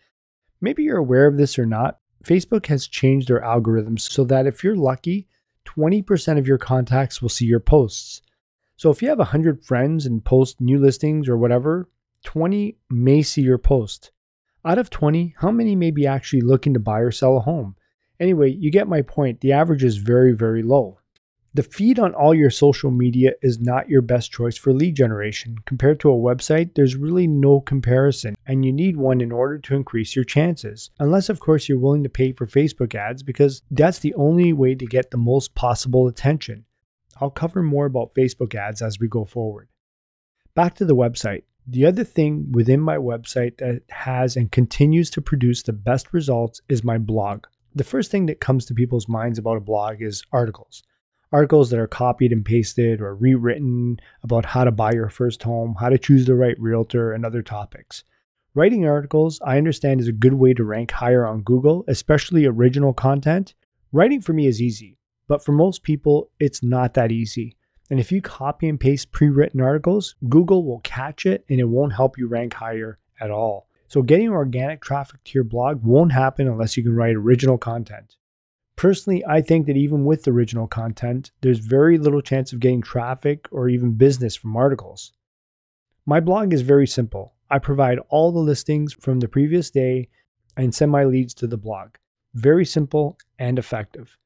Maybe 0.60 0.82
you're 0.82 0.98
aware 0.98 1.26
of 1.26 1.36
this 1.36 1.58
or 1.58 1.66
not. 1.66 1.99
Facebook 2.24 2.66
has 2.66 2.86
changed 2.86 3.28
their 3.28 3.40
algorithms 3.40 4.00
so 4.00 4.24
that 4.24 4.46
if 4.46 4.62
you're 4.62 4.76
lucky, 4.76 5.28
20% 5.66 6.38
of 6.38 6.46
your 6.46 6.58
contacts 6.58 7.22
will 7.22 7.28
see 7.28 7.46
your 7.46 7.60
posts. 7.60 8.22
So 8.76 8.90
if 8.90 9.02
you 9.02 9.08
have 9.08 9.18
100 9.18 9.64
friends 9.64 10.06
and 10.06 10.24
post 10.24 10.60
new 10.60 10.78
listings 10.78 11.28
or 11.28 11.36
whatever, 11.36 11.88
20 12.24 12.76
may 12.90 13.22
see 13.22 13.42
your 13.42 13.58
post. 13.58 14.10
Out 14.64 14.78
of 14.78 14.90
20, 14.90 15.34
how 15.38 15.50
many 15.50 15.74
may 15.74 15.90
be 15.90 16.06
actually 16.06 16.42
looking 16.42 16.74
to 16.74 16.80
buy 16.80 17.00
or 17.00 17.10
sell 17.10 17.36
a 17.36 17.40
home? 17.40 17.76
Anyway, 18.18 18.50
you 18.50 18.70
get 18.70 18.88
my 18.88 19.00
point. 19.00 19.40
The 19.40 19.52
average 19.52 19.82
is 19.82 19.96
very, 19.96 20.32
very 20.32 20.62
low. 20.62 20.99
The 21.52 21.64
feed 21.64 21.98
on 21.98 22.14
all 22.14 22.32
your 22.32 22.50
social 22.50 22.92
media 22.92 23.32
is 23.42 23.58
not 23.58 23.88
your 23.88 24.02
best 24.02 24.30
choice 24.30 24.56
for 24.56 24.72
lead 24.72 24.94
generation. 24.94 25.56
Compared 25.66 25.98
to 26.00 26.10
a 26.10 26.14
website, 26.14 26.74
there's 26.76 26.94
really 26.94 27.26
no 27.26 27.60
comparison, 27.60 28.36
and 28.46 28.64
you 28.64 28.72
need 28.72 28.96
one 28.96 29.20
in 29.20 29.32
order 29.32 29.58
to 29.58 29.74
increase 29.74 30.14
your 30.14 30.24
chances. 30.24 30.90
Unless, 31.00 31.28
of 31.28 31.40
course, 31.40 31.68
you're 31.68 31.76
willing 31.76 32.04
to 32.04 32.08
pay 32.08 32.32
for 32.32 32.46
Facebook 32.46 32.94
ads 32.94 33.24
because 33.24 33.62
that's 33.68 33.98
the 33.98 34.14
only 34.14 34.52
way 34.52 34.76
to 34.76 34.86
get 34.86 35.10
the 35.10 35.16
most 35.16 35.56
possible 35.56 36.06
attention. 36.06 36.66
I'll 37.20 37.30
cover 37.30 37.64
more 37.64 37.86
about 37.86 38.14
Facebook 38.14 38.54
ads 38.54 38.80
as 38.80 39.00
we 39.00 39.08
go 39.08 39.24
forward. 39.24 39.68
Back 40.54 40.76
to 40.76 40.84
the 40.84 40.94
website. 40.94 41.42
The 41.66 41.84
other 41.84 42.04
thing 42.04 42.52
within 42.52 42.80
my 42.80 42.96
website 42.96 43.58
that 43.58 43.82
has 43.88 44.36
and 44.36 44.52
continues 44.52 45.10
to 45.10 45.20
produce 45.20 45.64
the 45.64 45.72
best 45.72 46.12
results 46.12 46.60
is 46.68 46.84
my 46.84 46.96
blog. 46.96 47.46
The 47.74 47.84
first 47.84 48.12
thing 48.12 48.26
that 48.26 48.40
comes 48.40 48.66
to 48.66 48.74
people's 48.74 49.08
minds 49.08 49.38
about 49.38 49.56
a 49.56 49.60
blog 49.60 50.00
is 50.00 50.22
articles. 50.32 50.84
Articles 51.32 51.70
that 51.70 51.78
are 51.78 51.86
copied 51.86 52.32
and 52.32 52.44
pasted 52.44 53.00
or 53.00 53.14
rewritten 53.14 54.00
about 54.22 54.44
how 54.44 54.64
to 54.64 54.72
buy 54.72 54.92
your 54.92 55.08
first 55.08 55.42
home, 55.44 55.76
how 55.78 55.88
to 55.88 55.98
choose 55.98 56.26
the 56.26 56.34
right 56.34 56.58
realtor, 56.58 57.12
and 57.12 57.24
other 57.24 57.40
topics. 57.42 58.02
Writing 58.52 58.84
articles, 58.84 59.40
I 59.44 59.56
understand, 59.56 60.00
is 60.00 60.08
a 60.08 60.12
good 60.12 60.34
way 60.34 60.54
to 60.54 60.64
rank 60.64 60.90
higher 60.90 61.24
on 61.24 61.42
Google, 61.42 61.84
especially 61.86 62.46
original 62.46 62.92
content. 62.92 63.54
Writing 63.92 64.20
for 64.20 64.32
me 64.32 64.48
is 64.48 64.60
easy, 64.60 64.98
but 65.28 65.44
for 65.44 65.52
most 65.52 65.84
people, 65.84 66.30
it's 66.40 66.64
not 66.64 66.94
that 66.94 67.12
easy. 67.12 67.56
And 67.90 68.00
if 68.00 68.10
you 68.10 68.20
copy 68.20 68.68
and 68.68 68.80
paste 68.80 69.12
pre 69.12 69.28
written 69.28 69.60
articles, 69.60 70.16
Google 70.28 70.64
will 70.64 70.80
catch 70.80 71.26
it 71.26 71.44
and 71.48 71.60
it 71.60 71.64
won't 71.64 71.92
help 71.92 72.18
you 72.18 72.26
rank 72.26 72.54
higher 72.54 72.98
at 73.20 73.30
all. 73.30 73.68
So, 73.86 74.02
getting 74.02 74.30
organic 74.30 74.80
traffic 74.80 75.22
to 75.22 75.32
your 75.34 75.44
blog 75.44 75.84
won't 75.84 76.12
happen 76.12 76.48
unless 76.48 76.76
you 76.76 76.82
can 76.82 76.94
write 76.94 77.14
original 77.14 77.58
content. 77.58 78.16
Personally, 78.80 79.22
I 79.26 79.42
think 79.42 79.66
that 79.66 79.76
even 79.76 80.06
with 80.06 80.26
original 80.26 80.66
content, 80.66 81.32
there's 81.42 81.58
very 81.58 81.98
little 81.98 82.22
chance 82.22 82.50
of 82.54 82.60
getting 82.60 82.80
traffic 82.80 83.46
or 83.50 83.68
even 83.68 83.92
business 83.92 84.34
from 84.34 84.56
articles. 84.56 85.12
My 86.06 86.18
blog 86.18 86.54
is 86.54 86.62
very 86.62 86.86
simple. 86.86 87.34
I 87.50 87.58
provide 87.58 87.98
all 88.08 88.32
the 88.32 88.38
listings 88.38 88.94
from 88.94 89.20
the 89.20 89.28
previous 89.28 89.68
day 89.68 90.08
and 90.56 90.74
send 90.74 90.90
my 90.90 91.04
leads 91.04 91.34
to 91.34 91.46
the 91.46 91.58
blog. 91.58 91.96
Very 92.32 92.64
simple 92.64 93.18
and 93.38 93.58
effective. 93.58 94.16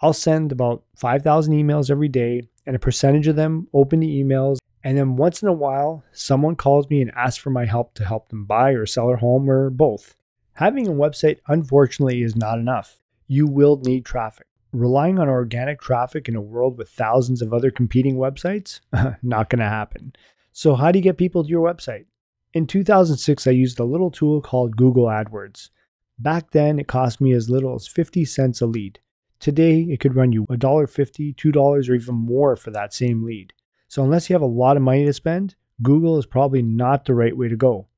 I'll 0.00 0.12
send 0.12 0.50
about 0.50 0.82
5,000 0.96 1.54
emails 1.54 1.88
every 1.88 2.08
day, 2.08 2.48
and 2.66 2.74
a 2.74 2.80
percentage 2.80 3.28
of 3.28 3.36
them 3.36 3.68
open 3.72 4.00
the 4.00 4.24
emails. 4.24 4.58
And 4.82 4.98
then 4.98 5.14
once 5.14 5.40
in 5.40 5.46
a 5.46 5.52
while, 5.52 6.02
someone 6.10 6.56
calls 6.56 6.90
me 6.90 7.00
and 7.00 7.12
asks 7.12 7.38
for 7.38 7.50
my 7.50 7.64
help 7.64 7.94
to 7.94 8.04
help 8.04 8.30
them 8.30 8.44
buy 8.44 8.72
or 8.72 8.86
sell 8.86 9.06
their 9.06 9.18
home 9.18 9.48
or 9.48 9.70
both. 9.70 10.16
Having 10.54 10.88
a 10.88 10.90
website, 10.90 11.38
unfortunately, 11.46 12.24
is 12.24 12.34
not 12.34 12.58
enough. 12.58 12.98
You 13.34 13.48
will 13.48 13.78
need 13.78 14.04
traffic. 14.04 14.46
Relying 14.70 15.18
on 15.18 15.28
organic 15.28 15.80
traffic 15.80 16.28
in 16.28 16.36
a 16.36 16.40
world 16.40 16.78
with 16.78 16.88
thousands 16.88 17.42
of 17.42 17.52
other 17.52 17.72
competing 17.72 18.14
websites? 18.14 18.78
not 19.24 19.50
going 19.50 19.58
to 19.58 19.64
happen. 19.64 20.12
So, 20.52 20.76
how 20.76 20.92
do 20.92 21.00
you 21.00 21.02
get 21.02 21.18
people 21.18 21.42
to 21.42 21.50
your 21.50 21.68
website? 21.68 22.04
In 22.52 22.68
2006, 22.68 23.48
I 23.48 23.50
used 23.50 23.80
a 23.80 23.84
little 23.84 24.12
tool 24.12 24.40
called 24.40 24.76
Google 24.76 25.06
AdWords. 25.06 25.70
Back 26.16 26.52
then, 26.52 26.78
it 26.78 26.86
cost 26.86 27.20
me 27.20 27.32
as 27.32 27.50
little 27.50 27.74
as 27.74 27.88
50 27.88 28.24
cents 28.24 28.60
a 28.60 28.66
lead. 28.66 29.00
Today, 29.40 29.80
it 29.80 29.98
could 29.98 30.14
run 30.14 30.30
you 30.30 30.46
$1.50, 30.46 31.34
$2, 31.34 31.90
or 31.90 31.94
even 31.96 32.14
more 32.14 32.54
for 32.54 32.70
that 32.70 32.94
same 32.94 33.24
lead. 33.24 33.52
So, 33.88 34.04
unless 34.04 34.30
you 34.30 34.34
have 34.34 34.42
a 34.42 34.46
lot 34.62 34.76
of 34.76 34.84
money 34.84 35.06
to 35.06 35.12
spend, 35.12 35.56
Google 35.82 36.18
is 36.18 36.26
probably 36.26 36.62
not 36.62 37.04
the 37.04 37.14
right 37.14 37.36
way 37.36 37.48
to 37.48 37.56
go. 37.56 37.88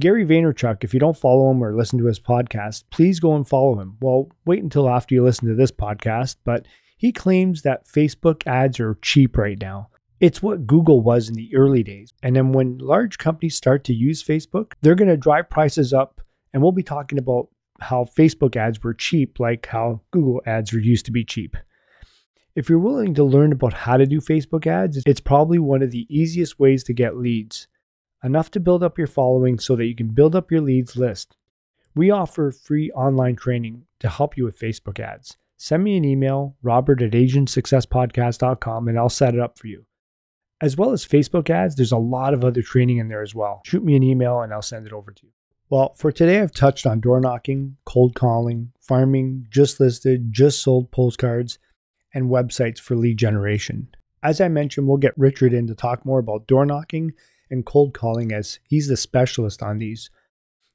Gary 0.00 0.24
Vaynerchuk, 0.24 0.84
if 0.84 0.94
you 0.94 1.00
don't 1.00 1.16
follow 1.16 1.50
him 1.50 1.62
or 1.62 1.76
listen 1.76 1.98
to 1.98 2.06
his 2.06 2.18
podcast, 2.18 2.84
please 2.90 3.20
go 3.20 3.36
and 3.36 3.46
follow 3.46 3.78
him. 3.78 3.98
Well, 4.00 4.30
wait 4.46 4.62
until 4.62 4.88
after 4.88 5.14
you 5.14 5.22
listen 5.22 5.48
to 5.48 5.54
this 5.54 5.70
podcast, 5.70 6.36
but 6.44 6.66
he 6.96 7.12
claims 7.12 7.62
that 7.62 7.86
Facebook 7.86 8.46
ads 8.46 8.80
are 8.80 8.98
cheap 9.02 9.36
right 9.36 9.60
now. 9.60 9.90
It's 10.18 10.42
what 10.42 10.66
Google 10.66 11.02
was 11.02 11.28
in 11.28 11.34
the 11.34 11.54
early 11.54 11.82
days. 11.82 12.14
And 12.22 12.36
then 12.36 12.52
when 12.52 12.78
large 12.78 13.18
companies 13.18 13.56
start 13.56 13.84
to 13.84 13.92
use 13.92 14.22
Facebook, 14.22 14.72
they're 14.80 14.94
going 14.94 15.08
to 15.08 15.16
drive 15.16 15.50
prices 15.50 15.92
up. 15.92 16.20
And 16.54 16.62
we'll 16.62 16.72
be 16.72 16.82
talking 16.82 17.18
about 17.18 17.48
how 17.80 18.04
Facebook 18.04 18.56
ads 18.56 18.82
were 18.82 18.94
cheap, 18.94 19.40
like 19.40 19.66
how 19.66 20.00
Google 20.10 20.40
ads 20.46 20.72
were 20.72 20.78
used 20.78 21.04
to 21.06 21.12
be 21.12 21.24
cheap. 21.24 21.56
If 22.54 22.68
you're 22.68 22.78
willing 22.78 23.14
to 23.14 23.24
learn 23.24 23.52
about 23.52 23.72
how 23.72 23.96
to 23.96 24.06
do 24.06 24.20
Facebook 24.20 24.66
ads, 24.66 25.02
it's 25.06 25.20
probably 25.20 25.58
one 25.58 25.82
of 25.82 25.90
the 25.90 26.06
easiest 26.08 26.58
ways 26.60 26.84
to 26.84 26.94
get 26.94 27.16
leads, 27.16 27.66
enough 28.24 28.50
to 28.52 28.60
build 28.60 28.82
up 28.82 28.98
your 28.98 29.06
following 29.06 29.58
so 29.58 29.76
that 29.76 29.86
you 29.86 29.94
can 29.94 30.08
build 30.08 30.36
up 30.36 30.50
your 30.50 30.60
leads 30.60 30.96
list. 30.96 31.36
We 31.94 32.10
offer 32.10 32.50
free 32.50 32.90
online 32.92 33.36
training 33.36 33.84
to 34.00 34.08
help 34.08 34.36
you 34.36 34.44
with 34.44 34.58
Facebook 34.58 34.98
ads. 34.98 35.36
Send 35.56 35.84
me 35.84 35.96
an 35.96 36.04
email, 36.04 36.56
robert 36.62 37.02
at 37.02 37.12
agentsuccesspodcast.com, 37.12 38.88
and 38.88 38.98
I'll 38.98 39.08
set 39.08 39.34
it 39.34 39.40
up 39.40 39.58
for 39.58 39.68
you. 39.68 39.84
As 40.60 40.76
well 40.76 40.92
as 40.92 41.06
Facebook 41.06 41.50
ads, 41.50 41.74
there's 41.74 41.92
a 41.92 41.98
lot 41.98 42.34
of 42.34 42.44
other 42.44 42.62
training 42.62 42.98
in 42.98 43.08
there 43.08 43.22
as 43.22 43.34
well. 43.34 43.62
Shoot 43.64 43.84
me 43.84 43.96
an 43.96 44.02
email 44.02 44.40
and 44.40 44.52
I'll 44.52 44.62
send 44.62 44.86
it 44.86 44.92
over 44.92 45.10
to 45.10 45.26
you. 45.26 45.32
Well, 45.70 45.94
for 45.94 46.12
today, 46.12 46.40
I've 46.40 46.52
touched 46.52 46.86
on 46.86 47.00
door 47.00 47.20
knocking, 47.20 47.76
cold 47.84 48.14
calling, 48.14 48.72
farming, 48.80 49.48
just 49.50 49.80
listed, 49.80 50.32
just 50.32 50.62
sold 50.62 50.90
postcards, 50.92 51.58
and 52.14 52.30
websites 52.30 52.78
for 52.78 52.94
lead 52.94 53.16
generation. 53.16 53.88
As 54.22 54.40
I 54.40 54.48
mentioned, 54.48 54.86
we'll 54.86 54.98
get 54.98 55.18
Richard 55.18 55.52
in 55.52 55.66
to 55.66 55.74
talk 55.74 56.04
more 56.06 56.20
about 56.20 56.46
door 56.46 56.64
knocking 56.64 57.12
and 57.52 57.64
cold 57.64 57.94
calling 57.94 58.32
as 58.32 58.58
he's 58.66 58.88
the 58.88 58.96
specialist 58.96 59.62
on 59.62 59.78
these. 59.78 60.10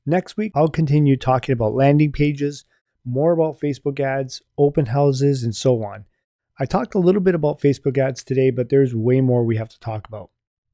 Next 0.06 0.38
week, 0.38 0.54
I'll 0.56 0.70
continue 0.70 1.18
talking 1.18 1.52
about 1.52 1.74
landing 1.74 2.14
pages, 2.14 2.64
more 3.04 3.34
about 3.34 3.60
Facebook 3.60 4.00
ads, 4.00 4.42
open 4.58 4.86
houses, 4.86 5.44
and 5.44 5.54
so 5.54 5.84
on. 5.84 6.06
I 6.58 6.66
talked 6.66 6.96
a 6.96 7.00
little 7.00 7.22
bit 7.22 7.36
about 7.36 7.60
Facebook 7.60 7.98
ads 7.98 8.24
today, 8.24 8.52
but 8.52 8.70
there's 8.70 8.96
way 8.96 9.20
more 9.20 9.44
we 9.44 9.58
have 9.58 9.70
to 9.70 9.80
talk 9.80 10.08
about. 10.08 10.30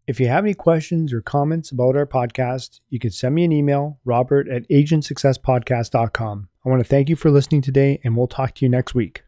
If 0.06 0.20
you 0.20 0.28
have 0.28 0.44
any 0.44 0.54
questions 0.54 1.14
or 1.14 1.22
comments 1.22 1.72
about 1.72 1.96
our 1.96 2.06
podcast, 2.06 2.82
you 2.90 3.00
can 3.00 3.12
send 3.12 3.36
me 3.36 3.46
an 3.46 3.52
email, 3.52 4.00
robert 4.04 4.50
at 4.50 4.68
agentsuccesspodcast.com. 4.70 6.50
I 6.66 6.70
want 6.70 6.82
to 6.82 6.88
thank 6.88 7.10
you 7.10 7.16
for 7.16 7.32
listening 7.32 7.62
today, 7.62 8.00
and 8.04 8.16
we'll 8.16 8.28
talk 8.28 8.56
to 8.56 8.66
you 8.66 8.70
next 8.70 8.94
week. 8.94 9.24